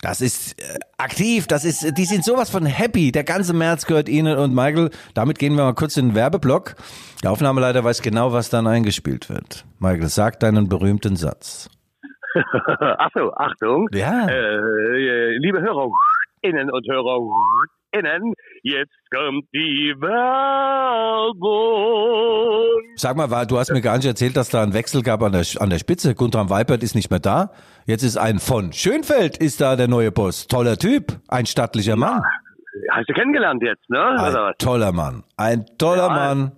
[0.01, 3.11] Das ist äh, aktiv, das ist, die sind sowas von happy.
[3.11, 4.91] Der ganze März gehört Ihnen und Michael.
[5.15, 6.77] Damit gehen wir mal kurz in den Werbeblock.
[7.25, 9.65] Der Aufnahmeleiter weiß genau, was dann eingespielt wird.
[9.81, 11.69] Michael, sag deinen berühmten Satz.
[12.81, 13.89] Ach so, Achtung.
[13.93, 14.29] Ja.
[14.29, 16.87] Äh, liebe Hörerinnen und
[17.95, 19.95] Hörerinnen, jetzt kommt die
[21.49, 22.83] Werbung.
[22.97, 25.33] Sag mal, war, du hast mir gar nicht erzählt, dass da ein Wechsel gab an
[25.33, 26.15] der, an der Spitze.
[26.15, 27.53] Guntram Weipert ist nicht mehr da.
[27.87, 30.47] Jetzt ist ein von Schönfeld ist da der neue Boss.
[30.47, 32.21] Toller Typ, ein stattlicher Mann.
[32.91, 33.99] Hast du kennengelernt jetzt, ne?
[34.01, 35.25] Ein toller Mann.
[35.37, 36.15] Ein toller Ja.
[36.35, 36.53] Mann.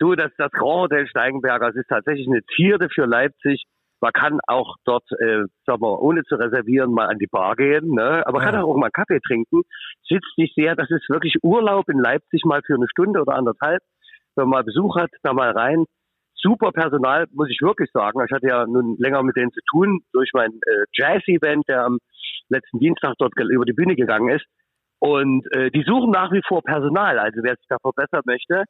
[0.00, 3.62] Du, das, das Grand Hotel Steigenberger, das ist tatsächlich eine Zierde für Leipzig.
[4.00, 7.94] Man kann auch dort, äh, sagen wir, ohne zu reservieren, mal an die Bar gehen,
[7.94, 8.22] ne?
[8.26, 8.52] aber man Ja.
[8.52, 9.62] kann auch mal Kaffee trinken.
[10.08, 13.80] Sitzt nicht sehr, das ist wirklich Urlaub in Leipzig mal für eine Stunde oder anderthalb.
[14.36, 15.84] Wenn man mal Besuch hat, da mal rein.
[16.34, 18.20] Super Personal, muss ich wirklich sagen.
[18.26, 21.98] Ich hatte ja nun länger mit denen zu tun durch mein äh, Jazz-Event, der am
[22.50, 24.44] letzten Dienstag dort über die Bühne gegangen ist.
[24.98, 27.18] Und äh, die suchen nach wie vor Personal.
[27.18, 28.64] Also wer sich da verbessern möchte,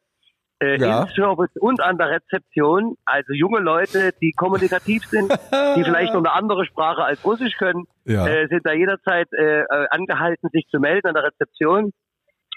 [0.65, 1.03] äh, Ja.
[1.03, 5.31] im Service und an der Rezeption, also junge Leute, die kommunikativ sind,
[5.77, 8.27] die vielleicht noch eine andere Sprache als Russisch können, Ja.
[8.27, 11.93] äh, sind da jederzeit äh, äh, angehalten, sich zu melden an der Rezeption.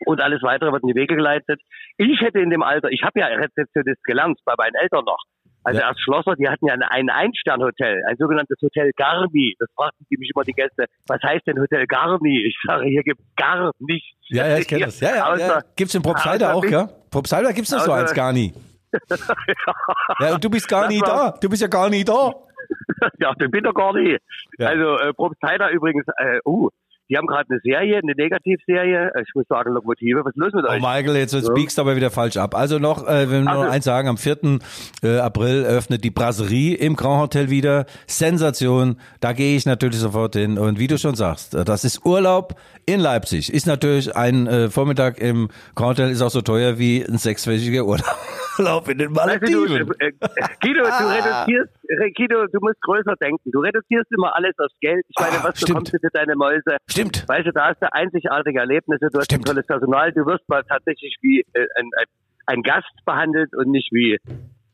[0.06, 1.60] Und alles weitere wird in die Wege geleitet.
[1.98, 5.24] Ich hätte in dem Alter, ich habe ja Rezeptionist gelernt, bei meinen Eltern noch.
[5.64, 5.88] Also Ja.
[5.90, 9.56] erst Schlosser, die hatten ja ein- ein Ein-Stern-Hotel, ein sogenanntes Hotel Garni.
[9.60, 12.46] Das fragten die mich immer die Gäste, was heißt denn Hotel Garni?
[12.48, 14.08] Ich sage, hier gibt's gar nichts.
[14.30, 15.00] Ja, ja, ich kenne das.
[15.00, 15.34] Ja, ja, ja.
[15.34, 16.72] Außer- Gibt's in Propseider außer auch, Big-
[17.18, 17.22] ja?
[17.22, 18.54] Propseider gibt's noch so Außer- eins gar nie.
[20.20, 21.32] Ja, und du bist gar Das nie da.
[21.42, 22.34] Du bist ja gar nie da.
[23.20, 24.20] Ja, den bin doch gar nicht.
[24.58, 24.68] Ja.
[24.70, 26.70] Also äh, Probstheider übrigens, äh, uh,
[27.10, 29.12] die haben gerade eine Serie, eine Negativserie.
[29.16, 30.24] Äh, Ich muss sagen, Lokomotive.
[30.26, 30.74] Was ist los mit Oh?
[30.74, 32.56] Michael, jetzt, jetzt biegst du aber wieder falsch ab.
[32.56, 34.60] Also noch, äh, wenn wir Also- noch eins sagen, am 4.
[35.04, 37.86] Äh, April eröffnet die Brasserie im Grand Hotel wieder.
[38.08, 40.58] Sensation, da gehe ich natürlich sofort hin.
[40.58, 43.54] Und wie du schon sagst, äh, das ist Urlaub in Leipzig.
[43.54, 47.86] Ist natürlich ein äh, Vormittag im Grand Hotel ist auch so teuer wie ein sechswöchiger
[47.86, 48.06] Urlaub
[48.60, 49.94] in den Weißt du, du, Malediven.
[50.00, 50.12] äh,
[50.62, 53.52] Guido, du reduzierst, äh, Guido, du musst größer denken.
[53.52, 55.06] Du reduzierst immer alles aufs Geld.
[55.10, 55.68] Ich meine, Ah, was stimmt.
[55.70, 56.78] bekommst du für deine Mäuse?
[56.90, 57.28] Stimmt.
[57.28, 59.44] Weißt du, da hast du einzigartige Erlebnisse, du hast Stimmt.
[59.44, 62.06] ein tolles Personal, du wirst mal tatsächlich wie äh, ein, ein,
[62.48, 64.18] ein Gast behandelt und nicht wie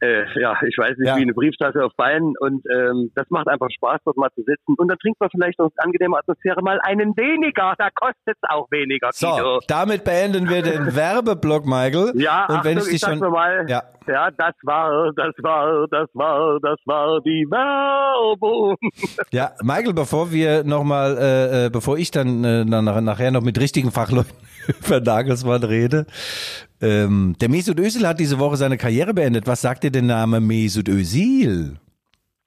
[0.04, 1.18] äh, ja, ich weiß nicht, Ja.
[1.18, 4.76] wie eine Brieftasse auf Beinen und ähm, das macht einfach Spaß, dort mal zu sitzen
[4.78, 8.70] und dann trinkt man vielleicht aus angenehmer Atmosphäre mal einen weniger, da kostet es auch
[8.72, 9.60] weniger, So, Guido.
[9.68, 12.12] damit beenden wir den Werbeblock, Michael.
[12.16, 13.66] Ja, und wenn Achtung, ich ich dich schon, nochmal.
[13.70, 18.76] ja, Ja, das war, das war, das war, das war die Werbung.
[19.32, 23.42] ja, Michael, bevor wir noch mal, äh, äh, bevor ich dann äh, nach, nachher noch
[23.42, 24.34] mit richtigen Fachleuten
[24.86, 26.06] über Nagelsmann rede,
[26.82, 29.48] ähm, der Mesut Özil hat diese Woche seine Karriere beendet.
[29.48, 31.78] Was sagt dir der Name Mesut Özil?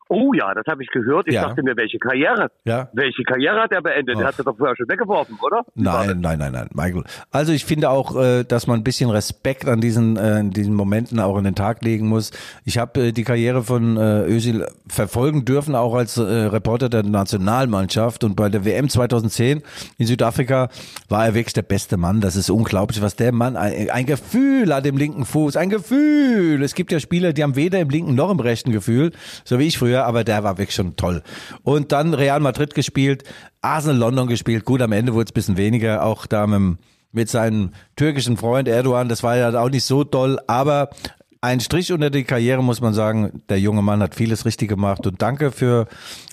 [0.09, 1.27] Oh ja, das habe ich gehört.
[1.27, 1.43] Ich Ja.
[1.49, 2.49] dachte mir, welche Karriere?
[2.65, 2.89] Ja.
[2.93, 4.19] Welche Karriere hat er beendet?
[4.19, 5.63] Der hat er doch vorher schon weggeworfen, oder?
[5.75, 6.07] Das?
[6.07, 7.03] Nein, nein, nein, nein, Michael.
[7.33, 10.75] Also ich finde auch, äh, dass man ein bisschen Respekt an diesen, äh, in diesen
[10.75, 12.31] Momenten auch an den Tag legen muss.
[12.65, 17.03] Ich habe äh, die Karriere von äh, Özil verfolgen dürfen, auch als äh, Reporter der
[17.03, 18.23] Nationalmannschaft.
[18.25, 19.63] Und bei der WM 2010
[19.99, 20.69] in Südafrika
[21.09, 22.21] war er wirklich der beste Mann.
[22.21, 26.63] Das ist unglaublich, was der Mann, ein, ein Gefühl hat im linken Fuß, ein Gefühl.
[26.63, 29.11] Es gibt ja Spieler, die haben weder im linken noch im rechten Gefühl,
[29.45, 31.23] so wie ich früher, aber der war wirklich schon toll.
[31.63, 33.25] Und dann Real Madrid gespielt,
[33.63, 34.65] Arsenal London gespielt.
[34.65, 36.79] Gut, am Ende wurde es ein bisschen weniger, auch da mit,
[37.13, 39.09] mit seinem türkischen Freund Erdogan.
[39.09, 40.91] Das war ja auch nicht so toll, aber
[41.41, 45.07] ein Strich unter die Karriere muss man sagen, der junge Mann hat vieles richtig gemacht
[45.07, 45.87] und danke für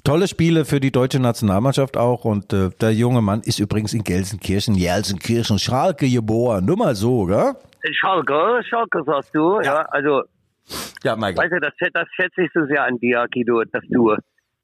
[0.04, 4.04] tolle Spiele für die deutsche Nationalmannschaft auch und äh, der junge Mann ist übrigens in
[4.04, 7.54] Gelsenkirchen, Gelsenkirchen, Schalke geboren, nur mal so, gell?
[7.91, 9.86] Schalke, Schalke sagst du, ja.
[9.89, 10.23] Also,
[11.04, 11.38] Ja, Michael.
[11.38, 14.15] weißt du, das, das schätze ich so sehr an dir, Guido, dass du,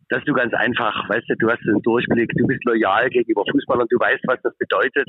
[0.10, 3.88] dass du ganz einfach, weißt du, du hast einen Durchblick, du bist loyal gegenüber Fußballern,
[3.90, 5.08] du weißt, was das bedeutet,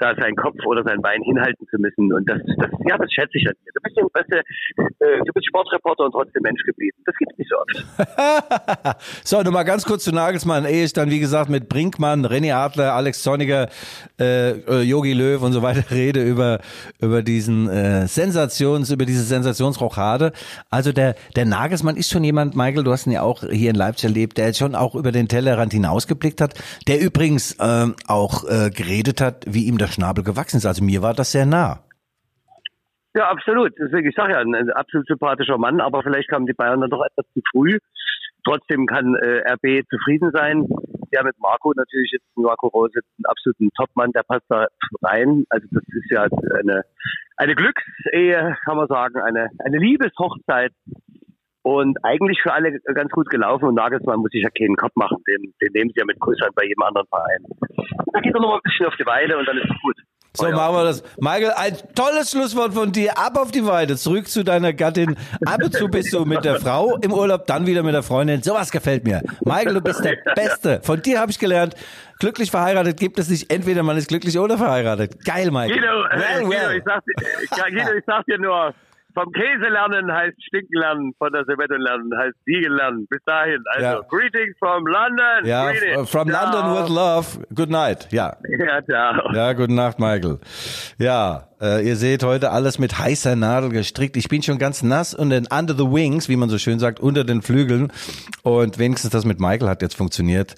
[0.00, 2.12] da seinen Kopf oder sein Bein hinhalten zu müssen.
[2.12, 3.70] Und das, das ja, das schätze ich an dir.
[3.74, 6.96] Du bist, ja, weißt äh, du bist Sportreporter und trotzdem Mensch geblieben.
[7.04, 7.70] Das gibt's nicht so oft.
[9.24, 12.54] So, nur mal ganz kurz zu Nagelsmann, ehe ich dann, wie gesagt, mit Brinkmann, René
[12.54, 13.68] Adler, Alex Zorniger,
[14.18, 16.60] äh, äh, Jogi Löw und so weiter rede über,
[17.00, 20.32] über diesen äh, Sensations, über diese Sensationsrochade.
[20.70, 23.76] Also der, der Nagelsmann ist schon jemand, Michael, du hast ihn ja auch hier in
[23.76, 26.54] Leipzig erlebt, der schon auch über den Tellerrand hinausgeblickt hat,
[26.88, 30.66] der übrigens ähm, auch äh, geredet hat, wie ihm der Schnabel gewachsen ist.
[30.66, 31.80] Also mir war das sehr nah.
[33.14, 33.72] Ja, absolut.
[33.78, 36.90] Deswegen, ich sage ja, ein, ein absolut sympathischer Mann, aber vielleicht kamen die Bayern dann
[36.90, 37.78] doch etwas zu früh.
[38.44, 40.66] Trotzdem kann äh, RB zufrieden sein.
[41.12, 44.66] Ja, mit Marco natürlich jetzt Marco Rose jetzt einen absoluten Topmann, der passt da
[45.02, 45.44] rein.
[45.50, 46.26] Also das ist ja
[46.58, 46.84] eine
[47.36, 50.72] eine Glücksehe, kann man sagen, eine eine Liebeshochzeit
[51.70, 53.66] und eigentlich für alle ganz gut gelaufen.
[53.66, 56.54] Und Nagelsmann muss sich ja keinen Kopf machen, den, den nehmen sie ja mit Kusshand
[56.54, 57.44] bei jedem anderen Verein.
[58.12, 59.96] Da geht er noch mal ein bisschen auf die Weide und dann ist es gut.
[60.32, 60.54] So ja.
[60.54, 61.02] machen wir das.
[61.18, 63.18] Michael, ein tolles Schlusswort von dir.
[63.18, 65.16] Ab auf die Weide, zurück zu deiner Gattin.
[65.44, 68.42] Ab und zu bist du mit der Frau im Urlaub, dann wieder mit der Freundin.
[68.42, 69.22] Sowas gefällt mir.
[69.44, 70.80] Michael, du bist der Beste.
[70.82, 71.74] Von dir habe ich gelernt,
[72.20, 73.52] glücklich verheiratet gibt es nicht.
[73.52, 75.24] Entweder man ist glücklich oder verheiratet.
[75.24, 75.80] Geil, Michael.
[75.80, 76.76] Guido, äh, well, Guido, well.
[76.76, 78.72] Ich, sag, Guido, ich sag dir nur,
[79.14, 83.06] vom Käse lernen heißt Stinken lernen, von der Servette lernen heißt Siegen lernen.
[83.10, 83.62] Bis dahin.
[83.74, 84.00] Also, Ja.
[84.08, 85.44] greetings from London.
[85.44, 86.10] Ja, Greetings.
[86.10, 86.44] from Ciao.
[86.44, 87.26] London with love.
[87.54, 88.08] Good night.
[88.10, 88.36] Ja.
[88.48, 89.32] Ja, ciao.
[89.34, 90.38] Ja, gute Nacht, Michael.
[90.98, 94.16] Ja, äh, ihr seht heute alles mit heißer Nadel gestrickt.
[94.16, 97.00] Ich bin schon ganz nass und dann under the wings, wie man so schön sagt,
[97.00, 97.92] unter den Flügeln.
[98.42, 100.54] Und wenigstens das mit Michael hat jetzt funktioniert.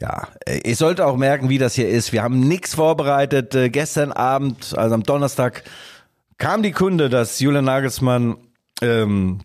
[0.00, 2.12] Ja, äh, ihr sollt auch merken, wie das hier ist.
[2.12, 3.54] Wir haben nichts vorbereitet.
[3.54, 5.62] Äh, gestern Abend, also am Donnerstag,
[6.38, 8.36] kam die Kunde, dass Julian Nagelsmann
[8.82, 9.40] ähm,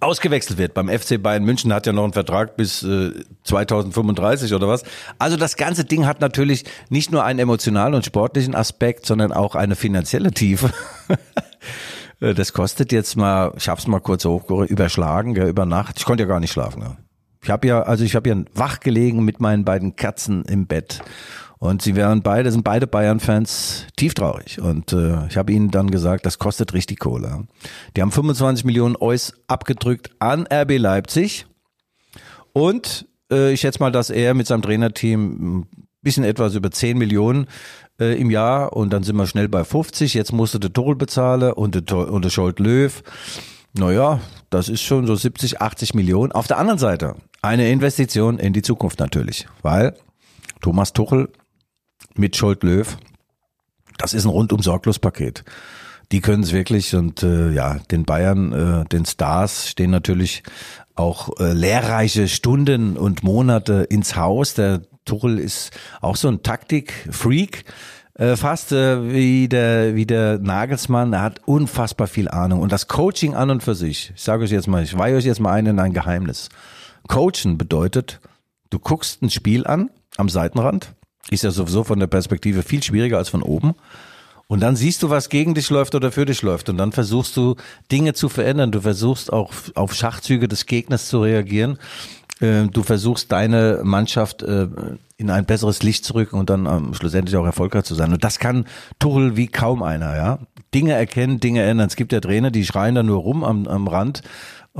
[0.00, 3.12] ausgewechselt wird beim FC Bayern München hat ja noch einen Vertrag bis äh,
[3.44, 4.82] 2035 oder was.
[5.18, 9.54] Also das ganze Ding hat natürlich nicht nur einen emotionalen und sportlichen Aspekt, sondern auch
[9.54, 10.70] eine finanzielle Tiefe.
[12.20, 15.96] Äh, das kostet jetzt mal, ich hab's mal kurz hoch überschlagen, gell, über Nacht.
[15.98, 16.82] Ich konnte ja gar nicht schlafen.
[16.82, 16.96] Gell.
[17.42, 21.02] Ich habe ja, also ich habe ja wach gelegen mit meinen beiden Katzen im Bett.
[21.64, 24.60] Und sie wären beide, sind beide Bayern-Fans tieftraurig.
[24.60, 27.46] Und äh, ich habe ihnen dann gesagt, das kostet richtig Kohle.
[27.96, 31.46] Die haben 25 Millionen Eus abgedrückt an RB Leipzig.
[32.52, 35.66] Und äh, ich schätze mal, dass er mit seinem Trainerteam ein
[36.02, 37.46] bisschen etwas über 10 Millionen
[37.98, 40.12] äh, im Jahr und dann sind wir schnell bei 50.
[40.12, 43.02] Jetzt musste der Tuchel bezahlen und der, und der Scholt Löw.
[43.72, 46.30] Naja, das ist schon so 70, 80 Millionen.
[46.30, 49.96] Auf der anderen Seite eine Investition in die Zukunft natürlich, weil
[50.60, 51.30] Thomas Tuchel
[52.14, 52.96] mit Scholt Löw,
[53.98, 55.44] das ist ein rundum sorglos Paket.
[56.12, 60.42] Die können es wirklich und äh, ja, den Bayern, äh, den Stars stehen natürlich
[60.94, 64.54] auch äh, lehrreiche Stunden und Monate ins Haus.
[64.54, 67.64] Der Tuchel ist auch so ein Taktik-Freak,
[68.14, 71.12] äh, fast äh, wie der wie der Nagelsmann.
[71.12, 74.12] Er hat unfassbar viel Ahnung und das Coaching an und für sich.
[74.14, 76.48] Ich sage euch jetzt mal, ich weihe euch jetzt mal ein in ein Geheimnis.
[77.08, 78.20] Coachen bedeutet,
[78.70, 80.94] du guckst ein Spiel an am Seitenrand,
[81.30, 83.74] ist ja sowieso von der Perspektive viel schwieriger als von oben.
[84.46, 86.68] Und dann siehst du, was gegen dich läuft oder für dich läuft.
[86.68, 87.56] Und dann versuchst du
[87.90, 88.72] Dinge zu verändern.
[88.72, 91.78] Du versuchst auch auf Schachzüge des Gegners zu reagieren.
[92.40, 94.68] Äh, du versuchst deine Mannschaft äh,
[95.16, 98.12] in ein besseres Licht zu rücken und dann ähm, schlussendlich auch erfolgreich zu sein.
[98.12, 98.66] Und das kann
[98.98, 100.38] Tuchel wie kaum einer, ja.
[100.74, 101.86] Dinge erkennen, Dinge ändern.
[101.86, 104.22] Es gibt ja Trainer, die schreien da nur rum am, am Rand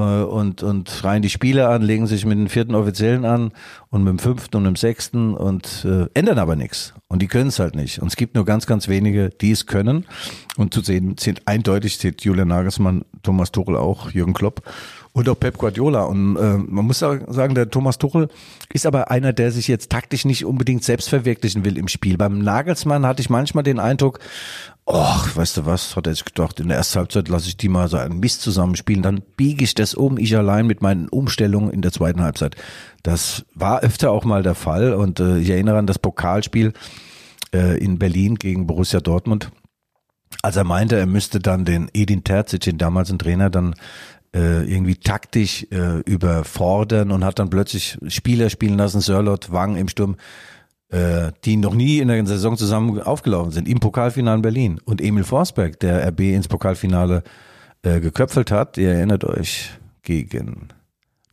[0.02, 3.52] und, und schreien die Spieler an, legen sich mit dem vierten Offiziellen an
[3.90, 6.94] und mit dem fünften und dem sechsten und äh, ändern aber nichts.
[7.06, 8.00] Und die können es halt nicht.
[8.00, 10.04] Und es gibt nur ganz, ganz wenige, die es können.
[10.56, 14.62] Und zu sehen sind eindeutig steht Julian Nagelsmann, Thomas Tuchel auch, Jürgen Klopp
[15.12, 16.02] und auch Pep Guardiola.
[16.02, 18.28] Und äh, man muss sagen, der Thomas Tuchel
[18.72, 22.18] ist aber einer, der sich jetzt taktisch nicht unbedingt selbst verwirklichen will im Spiel.
[22.18, 24.18] Beim Nagelsmann hatte ich manchmal den Eindruck,
[24.86, 27.68] ach, weißt du was, hat er sich gedacht, in der ersten Halbzeit lasse ich die
[27.68, 31.70] mal so einen Mist zusammenspielen, dann biege ich das um, ich allein mit meinen Umstellungen
[31.70, 32.56] in der zweiten Halbzeit.
[33.02, 36.72] Das war öfter auch mal der Fall und äh, ich erinnere an das Pokalspiel
[37.54, 39.50] äh, in Berlin gegen Borussia Dortmund.
[40.42, 43.74] Als er meinte, er müsste dann den Edin Terzic, den damals ein Trainer, dann
[44.34, 49.88] äh, irgendwie taktisch äh, überfordern und hat dann plötzlich Spieler spielen lassen, Sörlot, Wang im
[49.88, 50.16] Sturm,
[50.90, 54.80] die noch nie in der Saison zusammen aufgelaufen sind, im Pokalfinale in Berlin.
[54.84, 57.24] Und Emil Forsberg, der RB ins Pokalfinale
[57.82, 59.70] äh, geköpfelt hat, ihr erinnert euch,
[60.02, 60.68] gegen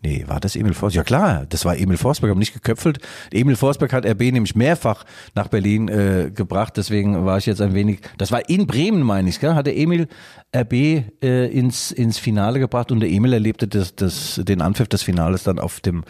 [0.03, 0.95] Nee, war das Emil Forsberg?
[0.95, 2.97] Ja klar, das war Emil Forsberg, aber nicht geköpfelt.
[3.31, 7.75] Emil Forsberg hat RB nämlich mehrfach nach Berlin äh, gebracht, deswegen war ich jetzt ein
[7.75, 9.53] wenig, das war in Bremen, meine ich, gell?
[9.53, 10.07] hat der Emil
[10.55, 15.03] RB äh, ins, ins Finale gebracht und der Emil erlebte das, das, den Anpfiff des
[15.03, 16.03] Finales dann auf dem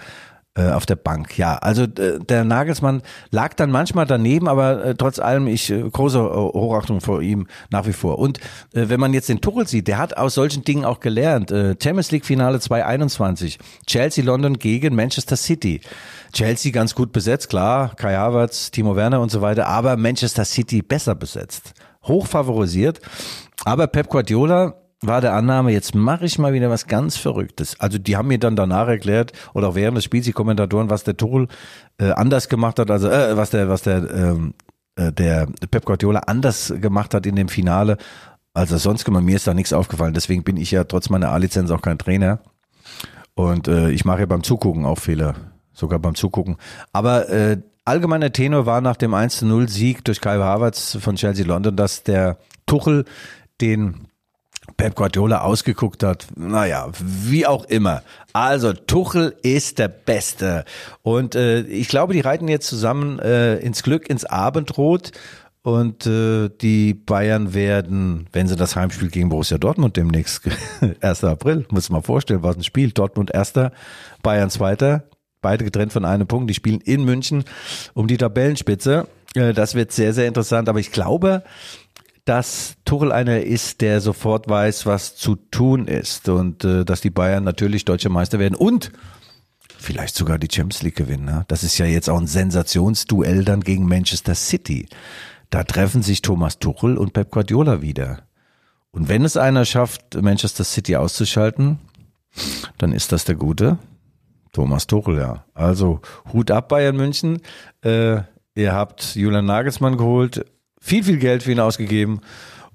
[0.53, 1.37] äh, auf der Bank.
[1.37, 6.21] Ja, also äh, der Nagelsmann lag dann manchmal daneben, aber äh, trotz allem ich große
[6.21, 8.19] Hochachtung vor ihm nach wie vor.
[8.19, 8.41] Und
[8.73, 11.51] wenn man jetzt den Tuchel sieht, der hat aus solchen Dingen auch gelernt.
[11.51, 15.79] Champions League Finale 2021, Chelsea London gegen Manchester City.
[16.33, 20.81] Chelsea ganz gut besetzt, klar, Kai Havertz, Timo Werner und so weiter, aber Manchester City
[20.81, 22.99] besser besetzt, hoch favorisiert.
[23.63, 27.79] Aber Pep Guardiola war der Annahme, jetzt mache ich mal wieder was ganz Verrücktes.
[27.79, 31.03] Also die haben mir dann danach erklärt oder auch während des Spiels die Kommentatoren, was
[31.03, 31.47] der Tuchel
[31.97, 34.53] äh, anders gemacht hat, also äh, was der was der ähm,
[34.95, 37.97] äh, der Pep Guardiola anders gemacht hat in dem Finale,
[38.53, 39.23] als er sonst gemacht.
[39.23, 40.13] Mir ist da nichts aufgefallen.
[40.13, 42.39] Deswegen bin ich ja trotz meiner A-Lizenz auch kein Trainer
[43.33, 45.35] und äh, ich mache ja beim Zugucken auch Fehler,
[45.73, 46.57] sogar beim Zugucken.
[46.93, 51.75] Aber äh, allgemeiner Tenor war nach dem 1-0 Sieg durch Kai Havertz von Chelsea London,
[51.75, 52.37] dass der
[52.67, 53.05] Tuchel
[53.61, 54.10] den
[54.81, 56.25] Pep Guardiola ausgeguckt hat.
[56.35, 58.01] Naja, wie auch immer.
[58.33, 60.65] Also Tuchel ist der Beste.
[61.03, 65.11] Und äh, ich glaube, die reiten jetzt zusammen äh, ins Glück, ins Abendrot.
[65.61, 70.49] Und äh, die Bayern werden, wenn sie das Heimspiel gegen Borussia Dortmund demnächst,
[71.01, 71.23] 1.
[71.25, 72.89] April, muss man vorstellen, was ein Spiel.
[72.89, 73.73] Dortmund erster,
[74.23, 75.03] Bayern zweiter,
[75.41, 76.49] beide getrennt von einem Punkt.
[76.49, 77.43] Die spielen in München
[77.93, 79.07] um die Tabellenspitze.
[79.35, 80.69] Äh, das wird sehr, sehr interessant.
[80.69, 81.43] Aber ich glaube,
[82.25, 87.09] dass Tuchel einer ist, der sofort weiß, was zu tun ist und äh, dass die
[87.09, 88.91] Bayern natürlich deutsche Meister werden und
[89.77, 91.25] vielleicht sogar die Champions League gewinnen.
[91.25, 91.45] Ne?
[91.47, 94.87] Das ist ja jetzt auch ein Sensationsduell dann gegen Manchester City.
[95.49, 98.23] Da treffen sich Thomas Tuchel und Pep Guardiola wieder.
[98.91, 101.79] Und wenn es einer schafft, Manchester City auszuschalten,
[102.77, 103.79] dann ist das der Gute
[104.53, 105.45] Thomas Tuchel, ja.
[105.53, 106.01] Also
[106.33, 107.41] Hut ab Bayern München.
[107.81, 108.21] Äh,
[108.53, 110.45] ihr habt Julian Nagelsmann geholt,
[110.81, 112.19] viel, viel Geld für ihn ausgegeben.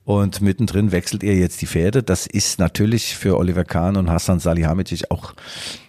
[0.05, 2.05] Und mittendrin wechselt er jetzt die Pferde.
[2.05, 5.35] Das ist natürlich für Oliver Kahn und Hassan Salihamidzic auch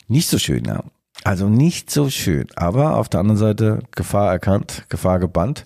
[0.08, 0.65] nicht so schön.
[0.65, 0.84] Ja.
[1.23, 2.47] Also nicht so schön.
[2.56, 5.65] Aber auf der anderen Seite Gefahr erkannt, Gefahr gebannt.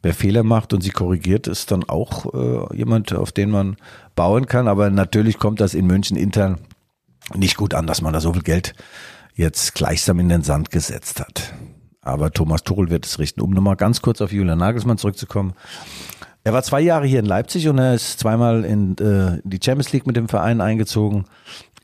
[0.00, 3.76] Wer Fehler macht und sie korrigiert, ist dann auch äh, jemand, auf den man
[4.16, 4.68] bauen kann.
[4.68, 6.58] Aber natürlich kommt das in München intern
[7.34, 8.74] nicht gut an, dass man da so viel Geld
[9.34, 11.52] jetzt gleichsam in den Sand gesetzt hat.
[12.02, 13.40] Aber Thomas Tuchel wird es richten.
[13.40, 15.54] Um nochmal ganz kurz auf Julian Nagelsmann zurückzukommen.
[16.44, 19.92] Er war zwei Jahre hier in Leipzig und er ist zweimal in äh, die Champions
[19.92, 21.24] League mit dem Verein eingezogen.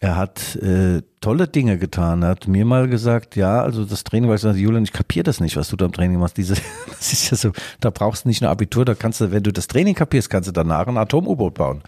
[0.00, 2.22] Er hat äh, tolle Dinge getan.
[2.22, 5.24] Er hat mir mal gesagt, ja, also das Training, weil ich sagte, Julian, ich kapiere
[5.24, 6.36] das nicht, was du da im Training machst.
[6.36, 6.54] Diese,
[6.88, 9.52] das ist ja so, da brauchst du nicht nur Abitur, da kannst du, wenn du
[9.52, 11.82] das Training kapierst, kannst du danach ein Atom-U-Boot bauen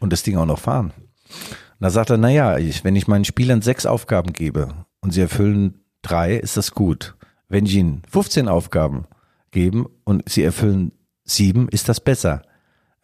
[0.00, 0.92] und das Ding auch noch fahren.
[0.96, 4.68] Und da sagt er, na ja, ich, wenn ich meinen Spielern sechs Aufgaben gebe
[5.00, 7.16] und sie erfüllen drei, ist das gut.
[7.48, 9.06] Wenn ich ihnen 15 Aufgaben
[9.50, 10.92] geben und sie erfüllen
[11.24, 12.42] sieben, ist das besser.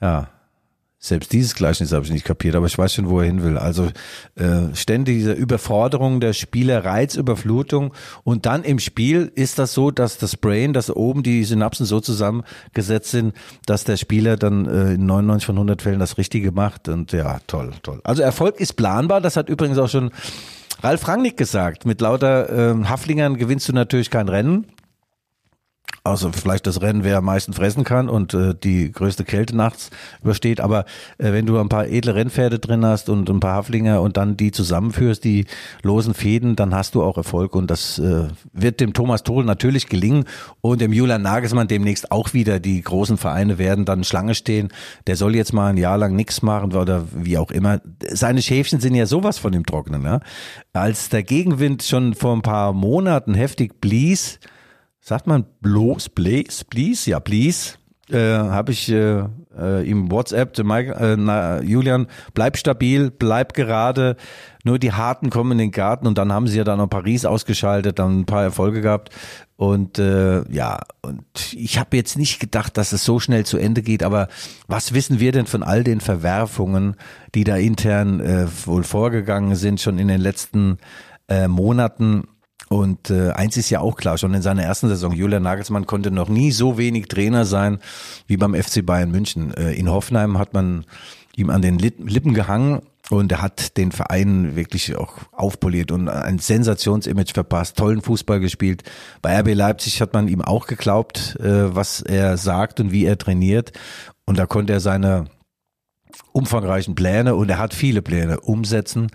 [0.01, 0.29] Ja,
[1.05, 3.59] selbst dieses Gleichnis habe ich nicht kapiert, aber ich weiß schon, wo er hin will.
[3.59, 3.91] Also
[4.37, 10.39] äh, ständige Überforderung der Spieler, Reizüberflutung und dann im Spiel ist das so, dass das
[10.39, 13.35] Brain, dass oben die Synapsen so zusammengesetzt sind,
[13.67, 17.39] dass der Spieler dann äh, in 99 von 100 Fällen das Richtige macht und ja,
[17.47, 18.01] toll, toll.
[18.03, 20.11] Also Erfolg ist planbar, das hat übrigens auch schon
[20.85, 24.67] Ralf Rangnick gesagt, mit lauter äh, Haflingern gewinnst du natürlich kein Rennen.
[26.07, 29.89] Also vielleicht das Rennen, wer am meisten fressen kann und äh, die größte Kälte nachts
[30.23, 30.61] übersteht.
[30.61, 30.81] Aber
[31.17, 34.37] äh, wenn du ein paar edle Rennpferde drin hast und ein paar Haflinger und dann
[34.37, 35.47] die zusammenführst, die
[35.83, 37.57] losen Fäden, dann hast du auch Erfolg.
[37.57, 40.27] Und das äh, wird dem Thomas Tohl natürlich gelingen
[40.61, 42.61] und dem Julian Nagelsmann demnächst auch wieder.
[42.61, 44.69] Die großen Vereine werden dann Schlange stehen.
[45.07, 47.81] Der soll jetzt mal ein Jahr lang nichts machen oder wie auch immer.
[48.07, 50.05] Seine Schäfchen sind ja sowas von dem Trocknen.
[50.05, 50.21] Ja?
[50.75, 54.39] Als der Gegenwind schon vor ein paar Monaten heftig blies,
[55.05, 57.75] sagt man bloß, please, please, ja, please,
[58.11, 59.25] äh, habe ich äh,
[59.57, 64.17] äh, ihm WhatsApp, Mike, äh, na, Julian, bleib stabil, bleib gerade,
[64.65, 67.27] nur die Harten kommen in den Garten und dann haben sie ja dann noch Paris
[67.27, 69.11] ausgeschaltet, dann ein paar Erfolge gehabt.
[69.57, 73.83] Und äh, ja, und ich habe jetzt nicht gedacht, dass es so schnell zu Ende
[73.83, 74.29] geht, aber
[74.69, 76.97] was wissen wir denn von all den Verwerfungen,
[77.35, 80.79] die da intern äh, wohl vorgegangen sind, schon in den letzten
[81.29, 82.25] äh, Monaten?
[82.75, 86.11] Und äh, eins ist ja auch klar, schon in seiner ersten Saison, Julian Nagelsmann konnte
[86.11, 87.79] noch nie so wenig Trainer sein
[88.27, 89.55] wie beim FC Bayern München.
[89.55, 90.85] Äh, in Hoffenheim hat man
[91.37, 96.41] ihm an den Lippen gehangen und er hat den Verein wirklich auch aufpoliert und ein
[96.41, 98.83] Sensationsimage verpasst, tollen Fußball gespielt.
[99.23, 103.19] Bei RB Leipzig hat man ihm auch geglaubt, äh, was er sagt und wie er
[103.19, 103.71] trainiert.
[104.27, 105.27] Und da konnte er seine
[106.35, 109.07] umfangreichen Pläne und er hat viele Pläne umsetzen.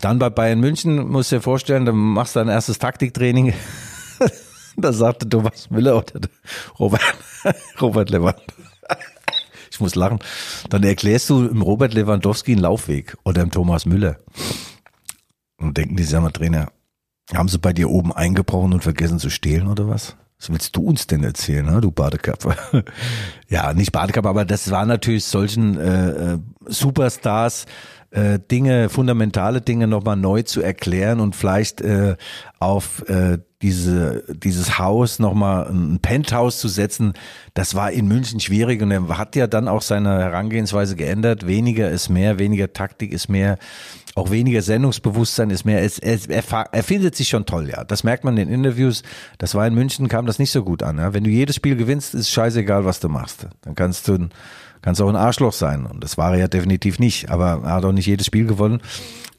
[0.00, 3.52] Dann bei Bayern München, musst du dir vorstellen, dann machst du ein erstes Taktiktraining.
[4.76, 6.20] da sagte Thomas Müller oder
[6.78, 7.02] Robert,
[7.80, 8.62] Robert Lewandowski.
[9.70, 10.18] Ich muss lachen.
[10.70, 14.16] Dann erklärst du im Robert Lewandowski einen Laufweg oder im Thomas Müller.
[15.58, 16.72] Und denken die, sag mal, Trainer,
[17.32, 20.16] haben sie bei dir oben eingebrochen und vergessen zu stehlen oder was?
[20.38, 22.54] Was willst du uns denn erzählen, du Badekappe?
[23.48, 27.66] ja, nicht Badekappe, aber das war natürlich solchen äh, äh, Superstars
[28.10, 32.16] äh, Dinge, fundamentale Dinge nochmal neu zu erklären und vielleicht äh,
[32.60, 37.14] auf äh, diese, dieses Haus nochmal ein Penthouse zu setzen,
[37.54, 41.46] das war in München schwierig und er hat ja dann auch seine Herangehensweise geändert.
[41.46, 43.58] Weniger ist mehr, weniger Taktik ist mehr
[44.18, 46.42] auch weniger Sendungsbewusstsein ist mehr, es, es, er,
[46.72, 47.84] er findet sich schon toll, ja.
[47.84, 49.02] Das merkt man in den Interviews.
[49.38, 50.98] Das war in München, kam das nicht so gut an.
[50.98, 51.14] Ja?
[51.14, 53.46] Wenn du jedes Spiel gewinnst, ist scheißegal, was du machst.
[53.62, 54.28] Dann kannst du,
[54.82, 55.86] kannst auch ein Arschloch sein.
[55.86, 57.30] Und das war er ja definitiv nicht.
[57.30, 58.80] Aber er hat auch nicht jedes Spiel gewonnen.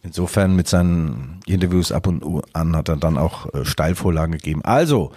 [0.02, 2.24] Insofern mit seinen Interviews ab und
[2.54, 4.64] an hat er dann auch äh, Steilvorlagen gegeben.
[4.64, 5.12] Also,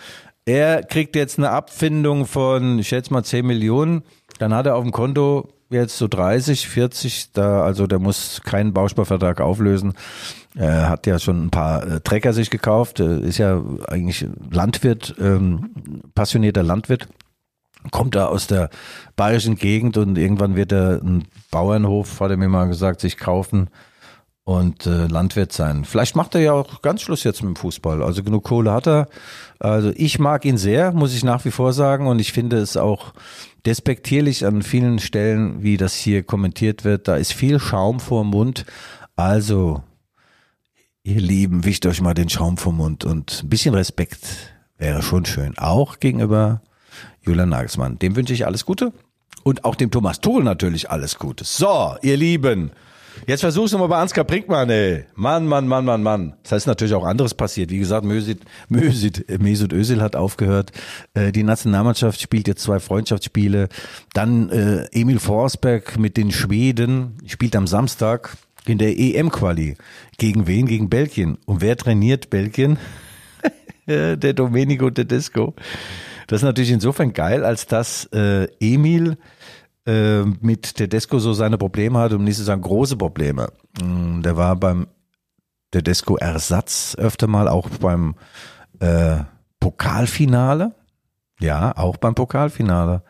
[0.45, 4.03] er kriegt jetzt eine Abfindung von, ich schätze mal 10 Millionen.
[4.39, 8.73] Dann hat er auf dem Konto jetzt so 30, 40, da, also der muss keinen
[8.73, 9.95] Bausparvertrag auflösen.
[10.55, 15.15] Er hat ja schon ein paar äh, Trecker sich gekauft, äh, ist ja eigentlich Landwirt,
[15.19, 15.71] ähm,
[16.15, 17.09] passionierter Landwirt
[17.91, 18.71] kommt da aus der
[19.17, 23.69] bayerischen Gegend und irgendwann wird er einen Bauernhof, hat er mir mal gesagt, sich kaufen
[24.45, 25.85] und äh, Landwirt sein.
[25.85, 28.03] Vielleicht macht er ja auch ganz Schluss jetzt mit dem Fußball.
[28.03, 29.09] Also genug Kohle hat er.
[29.61, 32.09] Also ich mag ihn sehr, muss ich nach wie vor sagen.
[32.09, 33.13] Und ich finde es auch
[33.65, 37.07] despektierlich an vielen Stellen, wie das hier kommentiert wird.
[37.07, 38.65] Da ist viel Schaum vor dem Mund.
[39.15, 39.85] Also,
[41.05, 44.27] ihr Lieben, wischt euch mal den Schaum vom Mund und ein bisschen Respekt
[44.77, 45.57] wäre schon schön.
[45.59, 46.63] Auch gegenüber
[47.23, 47.99] Julian Nagelsmann.
[47.99, 48.93] Dem wünsche ich alles Gute.
[49.45, 51.45] Und auch dem Thomas Tuchel natürlich alles Gute.
[51.45, 52.71] So, ihr Lieben.
[53.27, 55.05] Jetzt versuch's nochmal bei Ansgar Brinkmann, ey.
[55.15, 56.35] Mann, Mann, Mann, Mann, Mann.
[56.43, 57.71] Das heißt natürlich auch anderes passiert.
[57.71, 60.73] Wie gesagt, Mösit, Mösit, Mesut Özil hat aufgehört.
[61.15, 63.69] Äh, die Nationalmannschaft spielt jetzt zwei Freundschaftsspiele.
[64.13, 69.77] Dann äh, Emil Forsberg mit den Schweden spielt am Samstag in der EM-Quali.
[70.19, 70.67] Gegen wen?
[70.67, 71.39] Gegen Belgien.
[71.47, 72.79] Und wer trainiert Belgien?
[73.87, 75.55] der Domenico Tedesco.
[76.33, 79.19] Das ist natürlich insofern geil, als dass äh, Emil
[79.87, 83.53] äh, mit Tedesco so seine Probleme hat, um nicht zu sagen große Probleme.
[83.79, 84.87] Mm, der war beim
[85.73, 88.15] Tedesco Ersatz öfter mal, auch beim
[88.81, 89.17] äh,
[89.61, 90.75] Pokalfinale.
[91.39, 93.03] Ja, auch beim Pokalfinale.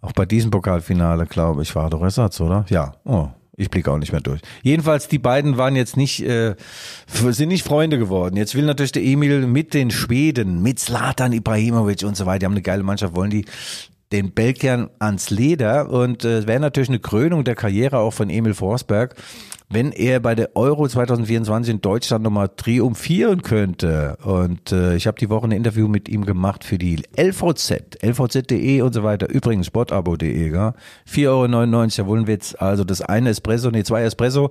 [0.00, 2.64] Auch bei diesem Pokalfinale, glaube ich, war doch Ersatz, oder?
[2.70, 2.94] Ja.
[3.04, 3.28] Oh,
[3.58, 4.40] ich blicke auch nicht mehr durch.
[4.62, 6.54] Jedenfalls, die beiden waren jetzt nicht, äh,
[7.08, 8.36] sind nicht Freunde geworden.
[8.36, 12.46] Jetzt will natürlich der Emil mit den Schweden, mit Slatan Ibrahimovic und so weiter, die
[12.46, 13.44] haben eine geile Mannschaft, wollen die
[14.12, 18.54] den Belgiern ans Leder und äh, wäre natürlich eine Krönung der Karriere auch von Emil
[18.54, 19.14] Forsberg,
[19.70, 24.16] wenn er bei der Euro 2024 in Deutschland nochmal triumphieren könnte.
[24.24, 28.80] Und äh, ich habe die Woche ein Interview mit ihm gemacht für die LVZ, lvz.de
[28.80, 29.28] und so weiter.
[29.28, 30.74] Übrigens sportabo.de, ja.
[31.10, 32.54] 4,99 Euro, der Wohlwitz.
[32.58, 34.50] Also das eine Espresso, nee, zwei Espresso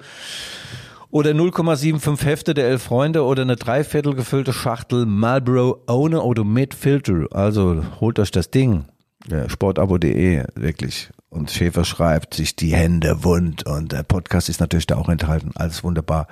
[1.10, 6.74] oder 0,75 Hefte der Elf Freunde oder eine dreiviertel gefüllte Schachtel Marlboro ohne oder mit
[6.74, 7.28] Filter.
[7.32, 8.86] Also holt euch das Ding.
[9.32, 11.10] Äh, sportabo.de, wirklich.
[11.30, 15.52] Und Schäfer schreibt sich die Hände wund und der Podcast ist natürlich da auch enthalten.
[15.56, 16.28] Alles wunderbar.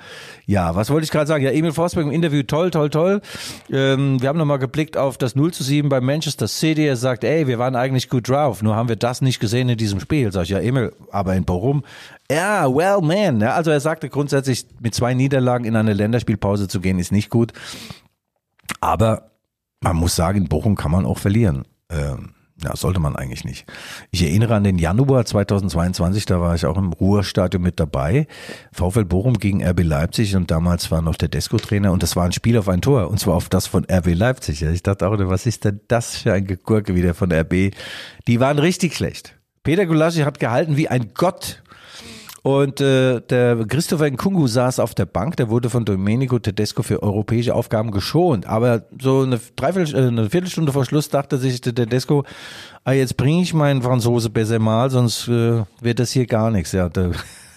[0.46, 1.44] Ja, was wollte ich gerade sagen?
[1.44, 3.20] Ja, Emil Forsberg im Interview, toll, toll, toll.
[3.70, 6.86] Ähm, wir haben nochmal geblickt auf das 0 zu 7 bei Manchester City.
[6.86, 9.76] Er sagt, ey, wir waren eigentlich gut drauf, nur haben wir das nicht gesehen in
[9.76, 10.32] diesem Spiel.
[10.32, 11.84] Sag ich, ja, Emil, aber in Bochum.
[12.30, 13.40] Ja, well, man.
[13.40, 17.28] Ja, also er sagte grundsätzlich, mit zwei Niederlagen in eine Länderspielpause zu gehen, ist nicht
[17.28, 17.52] gut.
[18.80, 19.30] Aber
[19.80, 21.66] man muss sagen, in Bochum kann man auch verlieren.
[21.90, 22.30] Ähm,
[22.62, 23.66] ja, sollte man eigentlich nicht.
[24.10, 28.26] Ich erinnere an den Januar 2022, da war ich auch im Ruhrstadion mit dabei.
[28.72, 32.32] VfL Bochum gegen RB Leipzig und damals war noch der Desko-Trainer und das war ein
[32.32, 34.62] Spiel auf ein Tor und zwar auf das von RB Leipzig.
[34.62, 37.74] Ich dachte auch, was ist denn das für ein Gegurke wieder von RB?
[38.26, 39.34] Die waren richtig schlecht.
[39.62, 41.62] Peter Gulaschi hat gehalten wie ein Gott
[42.46, 47.02] und äh, der Christopher Nkungu saß auf der Bank, der wurde von Domenico Tedesco für
[47.02, 48.46] europäische Aufgaben geschont.
[48.46, 52.22] Aber so eine, Dreiviertel, äh, eine Viertelstunde vor Schluss dachte sich der Tedesco,
[52.84, 56.70] ah, jetzt bringe ich meinen Franzose besser mal, sonst äh, wird das hier gar nichts.
[56.70, 57.10] Ja, der,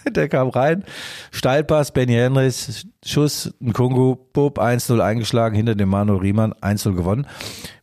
[0.16, 0.84] der kam rein,
[1.32, 7.28] Steilpass, Benny Henrys, Schuss, ein Kongo, Bub, 1-0 eingeschlagen, hinter dem Manuel Riemann, 1-0 gewonnen.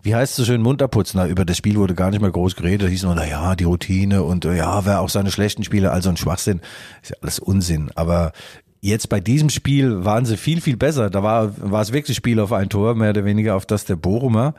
[0.03, 1.19] Wie heißt es so schön, munter putzen?
[1.19, 3.55] Na, über das Spiel wurde gar nicht mehr groß geredet, da hieß nur, na ja,
[3.57, 6.61] die Routine und ja, wer auch seine schlechten Spiele, also ein Schwachsinn,
[7.03, 8.33] ist ja alles Unsinn, aber
[8.87, 11.11] Jetzt bei diesem Spiel waren sie viel, viel besser.
[11.11, 13.97] Da war, war es wirklich Spiel auf ein Tor, mehr oder weniger auf das der
[13.97, 14.55] Bochumer.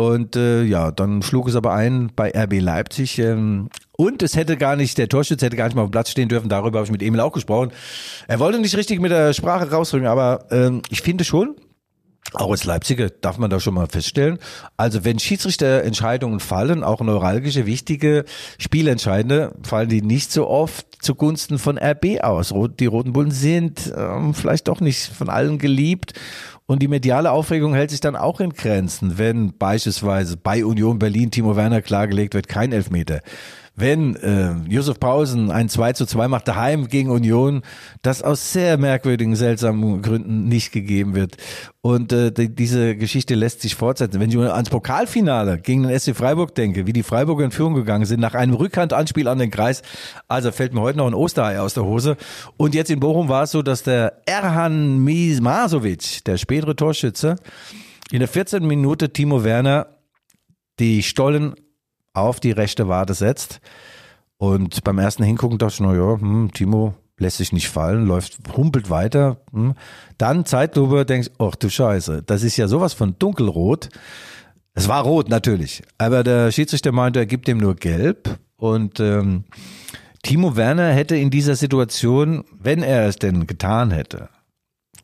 [0.00, 3.18] Und äh, ja, dann schlug es aber ein bei RB Leipzig.
[3.18, 6.08] Ähm, und es hätte gar nicht, der Torschütze hätte gar nicht mal auf dem Platz
[6.08, 6.48] stehen dürfen.
[6.48, 7.70] Darüber habe ich mit Emil auch gesprochen.
[8.26, 11.54] Er wollte nicht richtig mit der Sprache rausrücken, aber ähm, ich finde schon,
[12.32, 14.38] auch als Leipziger darf man da schon mal feststellen.
[14.78, 18.24] Also wenn Schiedsrichterentscheidungen fallen, auch neuralgische, wichtige
[18.56, 22.54] Spielentscheidende, fallen die nicht so oft zugunsten von RB aus.
[22.78, 26.14] Die Roten Bullen sind ähm, vielleicht doch nicht von allen geliebt
[26.70, 31.32] und die mediale Aufregung hält sich dann auch in Grenzen, wenn beispielsweise bei Union Berlin
[31.32, 33.22] Timo Werner klargelegt wird, kein Elfmeter.
[33.76, 37.62] Wenn äh, Josef Pausen ein 2 zu 2 macht daheim gegen Union,
[38.02, 41.36] das aus sehr merkwürdigen, seltsamen Gründen nicht gegeben wird.
[41.80, 44.20] Und äh, die, diese Geschichte lässt sich fortsetzen.
[44.20, 48.04] Wenn ich ans Pokalfinale gegen den SC Freiburg denke, wie die Freiburger in Führung gegangen
[48.04, 49.82] sind, nach einem Rückhandanspiel an den Kreis,
[50.28, 52.16] also fällt mir heute noch ein Osterei aus der Hose.
[52.56, 57.36] Und jetzt in Bochum war es so, dass der Erhan Masovic, der spätere Torschütze,
[58.10, 58.66] in der 14.
[58.66, 59.86] Minute Timo Werner
[60.78, 61.54] die Stollen
[62.12, 63.60] auf die rechte Wade setzt.
[64.36, 68.38] Und beim ersten Hingucken dachte ich, na ja, hm, Timo lässt sich nicht fallen, läuft,
[68.56, 69.36] humpelt weiter.
[69.52, 69.74] Hm.
[70.18, 73.90] Dann Zeitlupe, denkst, ach du Scheiße, das ist ja sowas von dunkelrot.
[74.72, 78.38] Es war rot natürlich, aber der Schiedsrichter meinte, er gibt ihm nur gelb.
[78.56, 79.44] Und ähm,
[80.22, 84.28] Timo Werner hätte in dieser Situation, wenn er es denn getan hätte,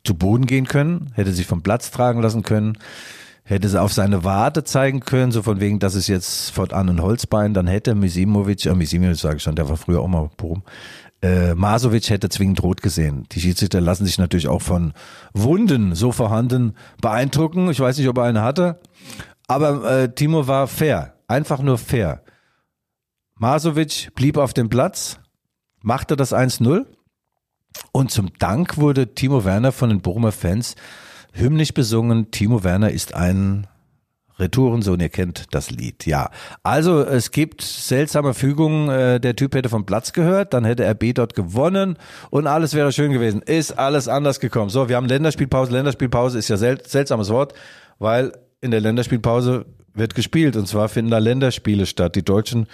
[0.04, 2.78] zu Boden gehen können, hätte sich vom Platz tragen lassen können,
[3.47, 7.01] hätte sie auf seine Warte zeigen können, so von wegen, das ist jetzt fortan ein
[7.01, 10.64] Holzbein, dann hätte Misimovic, äh, Misimovic sage ich schon, der war früher auch mal Bochum,
[11.22, 13.24] äh, Masovic hätte zwingend rot gesehen.
[13.32, 14.92] Die Schiedsrichter lassen sich natürlich auch von
[15.32, 17.70] Wunden so vorhanden beeindrucken.
[17.70, 18.80] Ich weiß nicht, ob er eine hatte,
[19.47, 22.22] aber äh, Timo war fair, einfach nur fair.
[23.36, 25.20] Masovic blieb auf dem Platz,
[25.82, 26.84] machte das 1-0
[27.92, 30.74] und zum Dank wurde Timo Werner von den Bochumer Fans
[31.37, 32.30] hymnisch besungen.
[32.30, 33.66] Timo Werner ist ein
[34.39, 36.30] Retourensohn, ihr kennt das Lied, ja.
[36.62, 41.14] Also es gibt seltsame Fügungen, äh, der Typ hätte vom Platz gehört, dann hätte RB
[41.14, 41.97] dort gewonnen
[42.30, 43.41] und alles wäre schön gewesen.
[43.43, 44.68] Ist alles anders gekommen.
[44.68, 45.72] So, wir haben Länderspielpause.
[45.72, 47.55] Länderspielpause ist ja sel seltsames Wort,
[47.99, 49.64] weil in der Länderspielpause
[49.95, 52.14] wird gespielt und zwar finden da Länderspiele statt.
[52.14, 52.66] Die Deutschen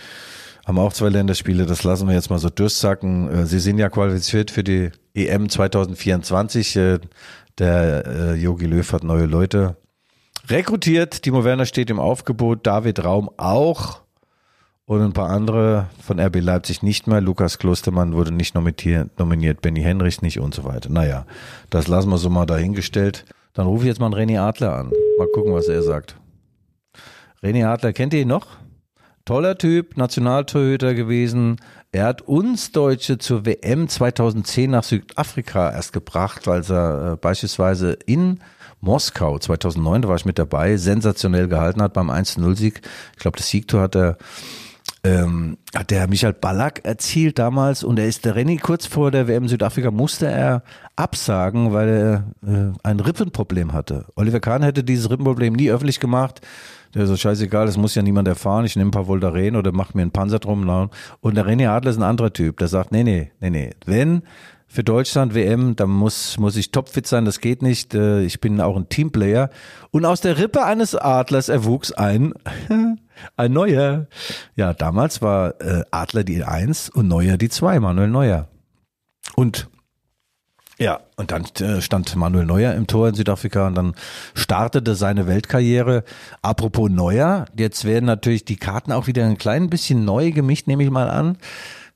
[0.66, 3.30] haben auch zwei Länderspiele, das lassen wir jetzt mal so durchsacken.
[3.30, 6.76] Äh, sie sind ja qualifiziert für die EM 2024.
[7.58, 9.76] Der Yogi äh, Löw hat neue Leute
[10.48, 11.22] rekrutiert.
[11.22, 14.02] Timo Werner steht im Aufgebot, David Raum auch
[14.86, 17.20] und ein paar andere von RB Leipzig nicht mehr.
[17.20, 20.90] Lukas Klostermann wurde nicht nominiert, Benny Henrichs nicht und so weiter.
[20.90, 21.26] Naja,
[21.70, 23.24] das lassen wir so mal dahingestellt.
[23.54, 24.92] Dann rufe ich jetzt mal einen René Adler an.
[25.18, 26.16] Mal gucken, was er sagt.
[27.42, 28.46] René Adler, kennt ihr ihn noch?
[29.24, 31.56] Toller Typ, Nationaltorhüter gewesen,
[31.92, 37.92] er hat uns Deutsche zur WM 2010 nach Südafrika erst gebracht, weil er äh, beispielsweise
[38.06, 38.40] in
[38.80, 42.80] Moskau 2009, da war ich mit dabei, sensationell gehalten hat beim 1-0-Sieg.
[43.12, 44.16] Ich glaube, das Siegtor hat er
[45.04, 49.26] ähm, hat der Michael Ballack erzielt damals und er ist der Renny kurz vor der
[49.26, 50.62] WM Südafrika musste er
[50.94, 54.06] absagen, weil er äh, ein Rippenproblem hatte.
[54.14, 56.40] Oliver Kahn hätte dieses Rippenproblem nie öffentlich gemacht.
[56.94, 59.94] Der so, scheißegal, das muss ja niemand erfahren, ich nehme ein paar Voltaren oder mach
[59.94, 60.90] mir einen Panzer drum.
[61.20, 64.22] Und der René Adler ist ein anderer Typ, der sagt, nee, nee, nee, nee, wenn
[64.72, 67.92] für Deutschland WM, dann muss, muss ich topfit sein, das geht nicht.
[67.92, 69.50] Äh, ich bin auch ein Teamplayer.
[69.90, 72.32] Und aus der Rippe eines Adlers erwuchs ein,
[73.36, 74.06] ein Neuer.
[74.56, 78.48] Ja, damals war äh, Adler die Eins und Neuer die Zwei, Manuel Neuer.
[79.36, 79.68] Und
[80.82, 83.94] ja, und dann äh, stand Manuel Neuer im Tor in Südafrika und dann
[84.34, 86.02] startete seine Weltkarriere.
[86.42, 90.82] Apropos Neuer, jetzt werden natürlich die Karten auch wieder ein klein bisschen neu gemischt, nehme
[90.82, 91.38] ich mal an.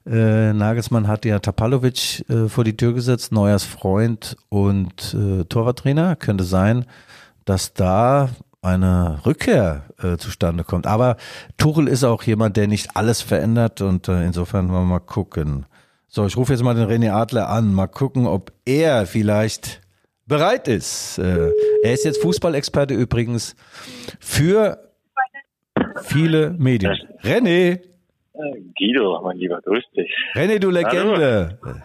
[0.07, 6.15] Äh, Nagelsmann hat ja Tapalovic äh, vor die Tür gesetzt, Neuers Freund und äh, Torwarttrainer.
[6.15, 6.87] Könnte sein,
[7.45, 8.29] dass da
[8.63, 10.87] eine Rückkehr äh, zustande kommt.
[10.87, 11.17] Aber
[11.57, 15.67] Tuchel ist auch jemand, der nicht alles verändert und äh, insofern wollen wir mal gucken.
[16.09, 19.81] So, ich rufe jetzt mal den René Adler an, mal gucken, ob er vielleicht
[20.27, 21.19] bereit ist.
[21.19, 21.51] Äh,
[21.83, 23.57] er ist jetzt Fußballexperte übrigens
[24.21, 24.93] für
[26.03, 26.97] viele Medien.
[27.23, 27.81] René!
[28.79, 30.11] Guido, mein Lieber, grüß dich.
[30.35, 31.59] René, du Legende.
[31.63, 31.77] Hallo.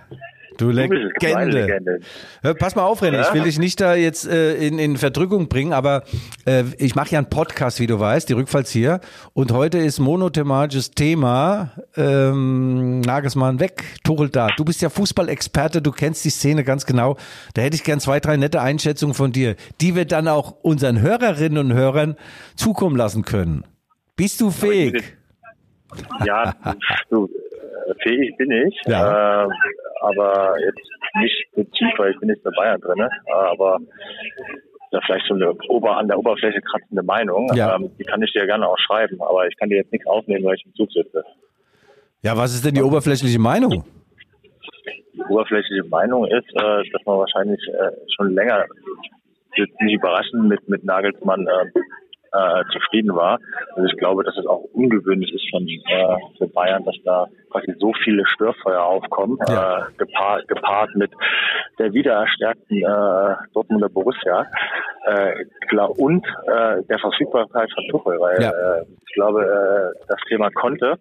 [0.61, 1.09] Du Legende.
[1.19, 1.99] Legende.
[2.43, 3.13] Hör, pass mal auf, René.
[3.13, 3.21] Ja?
[3.27, 6.03] Ich will dich nicht da jetzt äh, in, in Verdrückung bringen, aber
[6.45, 8.99] äh, ich mache ja einen Podcast, wie du weißt, die Rückfalls hier.
[9.33, 14.49] Und heute ist monothematisches Thema ähm, Nagelsmann weg, Tuchel da.
[14.55, 17.17] Du bist ja Fußballexperte, du kennst die Szene ganz genau.
[17.55, 21.01] Da hätte ich gern zwei, drei nette Einschätzungen von dir, die wir dann auch unseren
[21.01, 22.17] Hörerinnen und Hörern
[22.55, 23.63] zukommen lassen können.
[24.15, 25.15] Bist du fähig?
[26.25, 26.53] Ja,
[27.09, 28.79] du, äh, fähig bin ich.
[28.85, 29.43] Ja.
[29.43, 29.47] Äh,
[30.01, 30.79] aber jetzt
[31.19, 33.07] nicht so tief, weil ich bin nicht bei Bayern drin.
[33.33, 33.77] Aber
[34.91, 37.49] da vielleicht so eine Ober an der Oberfläche kratzende Meinung.
[37.55, 37.75] Ja.
[37.75, 40.45] Ähm, die kann ich dir gerne auch schreiben, aber ich kann dir jetzt nichts aufnehmen,
[40.45, 41.23] weil ich im Zug sitze.
[42.21, 43.83] Ja, was ist denn die oberflächliche Meinung?
[45.13, 48.65] Die oberflächliche Meinung ist, äh, dass man wahrscheinlich äh, schon länger,
[49.55, 51.79] wird nicht überraschen, mit, mit Nagelsmann äh,
[52.33, 53.39] äh, zufrieden war.
[53.75, 57.73] Also ich glaube, dass es auch ungewöhnlich ist von äh, für Bayern, dass da quasi
[57.79, 59.79] so viele Störfeuer aufkommen, ja.
[59.79, 61.11] äh, gepaart, gepaart mit
[61.79, 64.45] der wiedererstärkten äh, Dortmunder Borussia
[65.05, 65.45] äh,
[65.97, 68.49] und äh, der Verfügbarkeit von Tuchel, weil ja.
[68.51, 70.97] äh, ich glaube, äh, das Thema konnte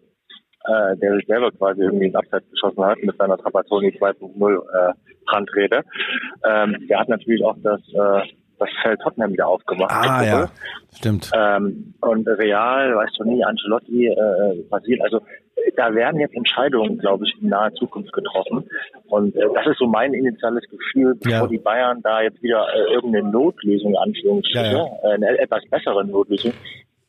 [0.66, 4.93] äh, der sich selber quasi irgendwie ins Abseits geschossen hat mit seiner Trapattoni 2.0 äh,
[5.24, 5.83] Brandrede.
[6.45, 8.28] Ähm, der hat natürlich auch das äh,
[8.61, 9.92] das Feld Tottenham wieder aufgemacht.
[9.92, 10.50] Ah, ja.
[10.94, 11.30] Stimmt.
[11.34, 15.20] Ähm, und Real, weißt du nie, Ancelotti, äh, Brasil, also
[15.76, 18.68] da werden jetzt Entscheidungen, glaube ich, in naher Zukunft getroffen.
[19.08, 21.46] Und äh, das ist so mein initiales Gefühl, bevor ja.
[21.46, 25.11] die Bayern da jetzt wieder äh, irgendeine Notlösung, Anführungsstriche, ja, ja.
[25.11, 26.52] Äh, eine etwas bessere Notlösung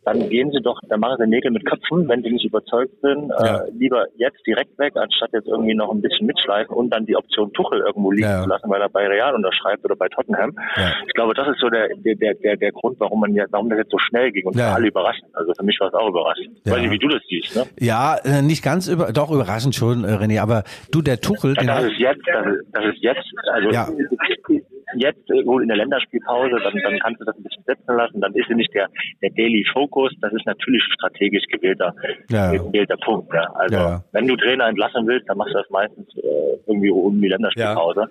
[0.04, 3.32] dann gehen Sie doch, dann machen Sie Nägel mit Köpfen, wenn Sie nicht überzeugt sind,
[3.32, 3.64] äh, ja.
[3.78, 7.54] lieber jetzt direkt weg, anstatt jetzt irgendwie noch ein bisschen mitschleifen und dann die Option
[7.54, 8.44] Tuchel irgendwo liegen ja.
[8.44, 10.56] zu lassen, weil er bei Real unterschreibt oder bei Tottenham.
[10.76, 10.92] Ja.
[11.08, 13.80] Ich glaube, das ist so der, der, der, der Grund, warum man ja, warum das
[13.80, 15.30] jetzt so schnell ging und alle überraschend.
[15.34, 16.58] Also für mich war es auch überraschend.
[16.66, 16.74] Ja.
[16.74, 17.66] Weiß nicht, wie du das siehst, ne?
[17.80, 21.84] Ja, äh, nicht ganz über, doch überraschend schon, äh, René, aber du, der Tuchel, das
[21.84, 23.88] ist jetzt, das ist, das ist jetzt, also ja
[24.96, 28.34] jetzt wohl in der Länderspielpause, dann, dann kannst du das ein bisschen setzen lassen, dann
[28.34, 28.90] ist sie nicht der,
[29.22, 31.94] der Daily Focus, das ist natürlich strategisch gewählter,
[32.30, 32.52] ja.
[32.52, 33.34] gewählter Punkt.
[33.34, 33.52] Ja.
[33.54, 34.04] Also ja.
[34.12, 38.08] wenn du Trainer entlassen willst, dann machst du das meistens äh, irgendwie um die Länderspielpause.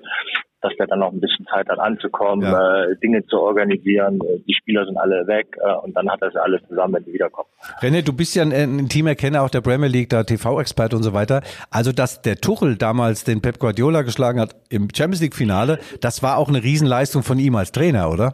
[0.62, 2.84] Dass der dann noch ein bisschen Zeit hat anzukommen, ja.
[2.84, 4.20] äh, Dinge zu organisieren.
[4.20, 7.14] Äh, die Spieler sind alle weg äh, und dann hat sie alles zusammen, wenn sie
[7.14, 7.48] wiederkommen.
[7.80, 11.14] René, du bist ja ein, ein Teamerkenner auch der Premier League, da TV-Experte und so
[11.14, 11.42] weiter.
[11.70, 16.36] Also, dass der Tuchel damals den Pep Guardiola geschlagen hat im Champions League-Finale, das war
[16.36, 18.32] auch eine Riesenleistung von ihm als Trainer, oder?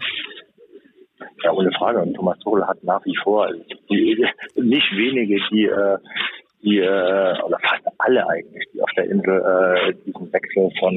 [1.44, 2.00] Ja, ohne Frage.
[2.00, 3.48] Und Thomas Tuchel hat nach wie vor
[3.88, 5.98] die, nicht wenige, die äh,
[6.66, 10.92] die äh, oder fast alle eigentlich, die auf der Insel äh, diesen Wechsel von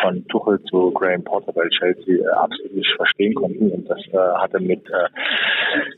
[0.00, 4.16] von Tuchel zu Graham Potter bei Chelsea äh, absolut nicht verstehen konnten und das äh,
[4.16, 5.08] hatte mit äh,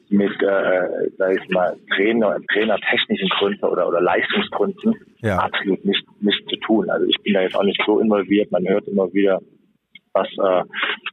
[0.08, 5.38] mit äh, sag ich mal Trainer trainertechnischen Gründen oder oder Leistungsgründen ja.
[5.38, 6.90] absolut nicht nicht zu tun.
[6.90, 8.50] Also ich bin da jetzt auch nicht so involviert.
[8.50, 9.40] Man hört immer wieder,
[10.12, 10.64] was äh,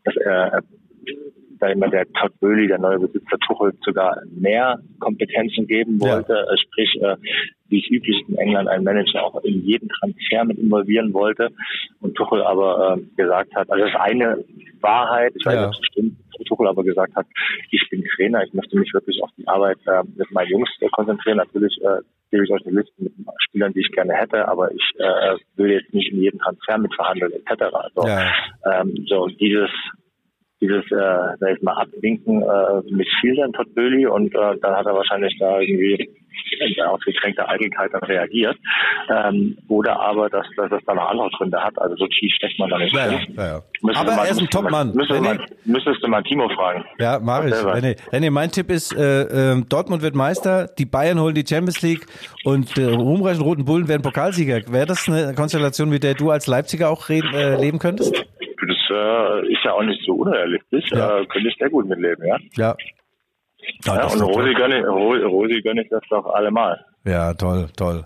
[0.03, 0.63] dass er
[1.59, 6.33] da immer der Todd Böhli, der neue Besitzer Tuchel, sogar mehr Kompetenzen geben wollte.
[6.33, 6.53] Ja.
[6.53, 7.15] Äh, sprich, äh,
[7.69, 11.49] wie es üblich in England ein Manager auch in jeden Transfer mit involvieren wollte.
[12.01, 14.43] Und Tuchel aber äh, gesagt hat, also das ist eine
[14.81, 16.17] Wahrheit, ich weiß nicht, ob es stimmt,
[16.47, 17.27] Tuchel aber gesagt hat,
[17.71, 20.87] ich bin Trainer, ich möchte mich wirklich auf die Arbeit äh, mit meinen Jungs äh,
[20.89, 21.37] konzentrieren.
[21.37, 22.01] Natürlich äh,
[22.31, 25.71] gebe ich euch eine Liste mit Spielern, die ich gerne hätte, aber ich äh, will
[25.71, 27.63] jetzt nicht in jedem Transfer mitverhandeln etc.
[27.73, 28.31] Also, ja.
[28.65, 29.69] ähm, so dieses
[30.61, 34.85] dieses, äh, sag ich mal, Abwinken äh, missfiel dann Todd Böhli und äh, dann hat
[34.85, 36.09] er wahrscheinlich da irgendwie
[36.59, 38.57] in ausgekränkter Eitelkeit dann reagiert.
[39.09, 41.79] Ähm, oder aber, dass, dass das dann noch andere Gründe hat.
[41.79, 43.33] Also so tief steckt man da nicht Ja, drin.
[43.35, 43.61] ja, ja.
[43.81, 44.93] Müsstest Aber mal- er ist ein Topmann.
[44.93, 46.83] Müsstest, du mal- müsstest du mal Timo fragen.
[46.99, 47.53] Ja, mach ich.
[47.53, 51.81] René, René, mein Tipp ist, äh, äh, Dortmund wird Meister, die Bayern holen die Champions
[51.81, 52.05] League
[52.43, 54.61] und die ruhmreichen Roten Bullen werden Pokalsieger.
[54.71, 58.13] Wäre das eine Konstellation, mit der du als Leipziger auch reden, äh, leben könntest?
[58.15, 60.85] Das äh, ist ja auch nicht so unrealistisch.
[60.91, 61.19] Ja.
[61.19, 62.37] Äh, könnte ich sehr gut mitleben, ja.
[62.55, 62.75] Ja.
[63.85, 64.53] Ja, ja und Rosi toll.
[64.53, 66.83] gönne, Ro- Rosi gönne ich das doch allemal.
[67.05, 68.05] ja, toll, toll,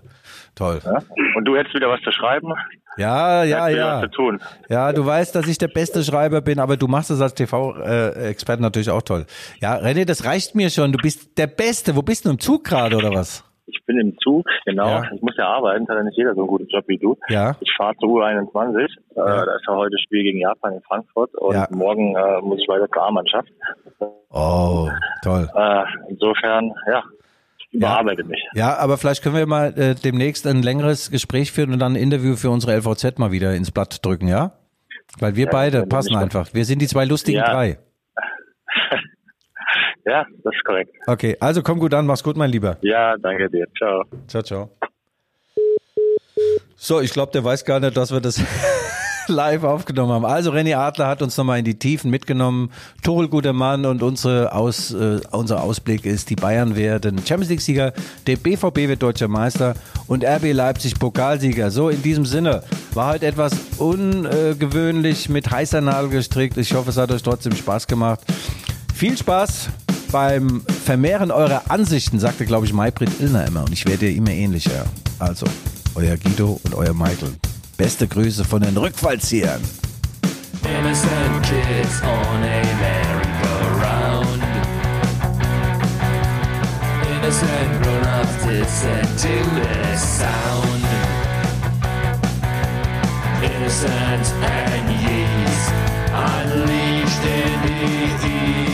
[0.54, 0.80] toll.
[0.84, 0.98] Ja?
[1.36, 2.52] Und du hättest wieder was zu schreiben?
[2.96, 3.96] Ja, ja, ja.
[3.96, 4.40] was zu tun.
[4.68, 8.62] Ja, du weißt, dass ich der beste Schreiber bin, aber du machst es als TV-Experte
[8.62, 9.26] natürlich auch toll.
[9.60, 10.92] Ja, René, das reicht mir schon.
[10.92, 11.96] Du bist der Beste.
[11.96, 13.43] Wo bist du im Zug gerade oder was?
[13.66, 14.88] Ich bin im Zug, genau.
[14.88, 15.02] Ja.
[15.14, 17.16] Ich muss ja arbeiten, hat ja nicht jeder so einen guten Job wie du.
[17.28, 17.56] Ja.
[17.60, 18.82] Ich fahre zur U21.
[18.82, 21.66] Äh, da ist ja heute Spiel gegen Japan in Frankfurt und Ja.
[21.70, 23.48] morgen äh, muss ich weiter zur A-Mannschaft.
[24.30, 24.88] Oh,
[25.22, 25.48] toll.
[25.54, 27.02] Äh, insofern, ja,
[27.58, 28.42] ich überarbeite mich.
[28.54, 31.96] Ja, aber vielleicht können wir mal äh, demnächst ein längeres Gespräch führen und dann ein
[32.02, 34.52] Interview für unsere LVZ mal wieder ins Blatt drücken, ja?
[35.20, 36.52] Weil wir Ja, beide passen einfach.
[36.52, 37.50] Wir sind die zwei lustigen Ja.
[37.50, 37.78] drei.
[40.06, 40.94] Ja, das ist korrekt.
[41.06, 42.76] Okay, also komm gut an, mach's gut, mein Lieber.
[42.82, 43.66] Ja, danke dir.
[43.78, 44.04] Ciao.
[44.28, 44.70] Ciao, ciao.
[46.76, 48.42] So, ich glaube, der weiß gar nicht, dass wir das
[49.28, 50.26] live aufgenommen haben.
[50.26, 52.70] Also René Adler hat uns nochmal in die Tiefen mitgenommen.
[53.02, 57.94] Torel guter Mann und unsere Aus, äh, unser Ausblick ist, die Bayern werden Champions League-Sieger,
[58.26, 59.74] der BVB wird deutscher Meister
[60.08, 61.70] und RB Leipzig Pokalsieger.
[61.70, 66.58] So, in diesem Sinne war heute etwas ungewöhnlich mit heißer Nadel gestrickt.
[66.58, 68.20] Ich hoffe, es hat euch trotzdem Spaß gemacht.
[68.94, 69.70] Viel Spaß
[70.14, 73.64] beim Vermehren eurer Ansichten, sagte, glaube ich, Maybrit Illner immer.
[73.64, 74.86] Und ich werde immer ähnlicher.
[75.18, 75.44] Also,
[75.96, 77.34] euer Guido und euer Michael.
[77.76, 79.60] Beste Grüße von den Rückfallziehern.
[80.62, 84.40] Innocent kids on a merry-go-round.
[87.16, 90.84] Innocent grown-ups listen to the sound.
[93.42, 95.72] Innocent and yeast
[96.14, 98.73] unleashed in the east.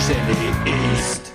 [0.00, 1.29] Unleashed in the east.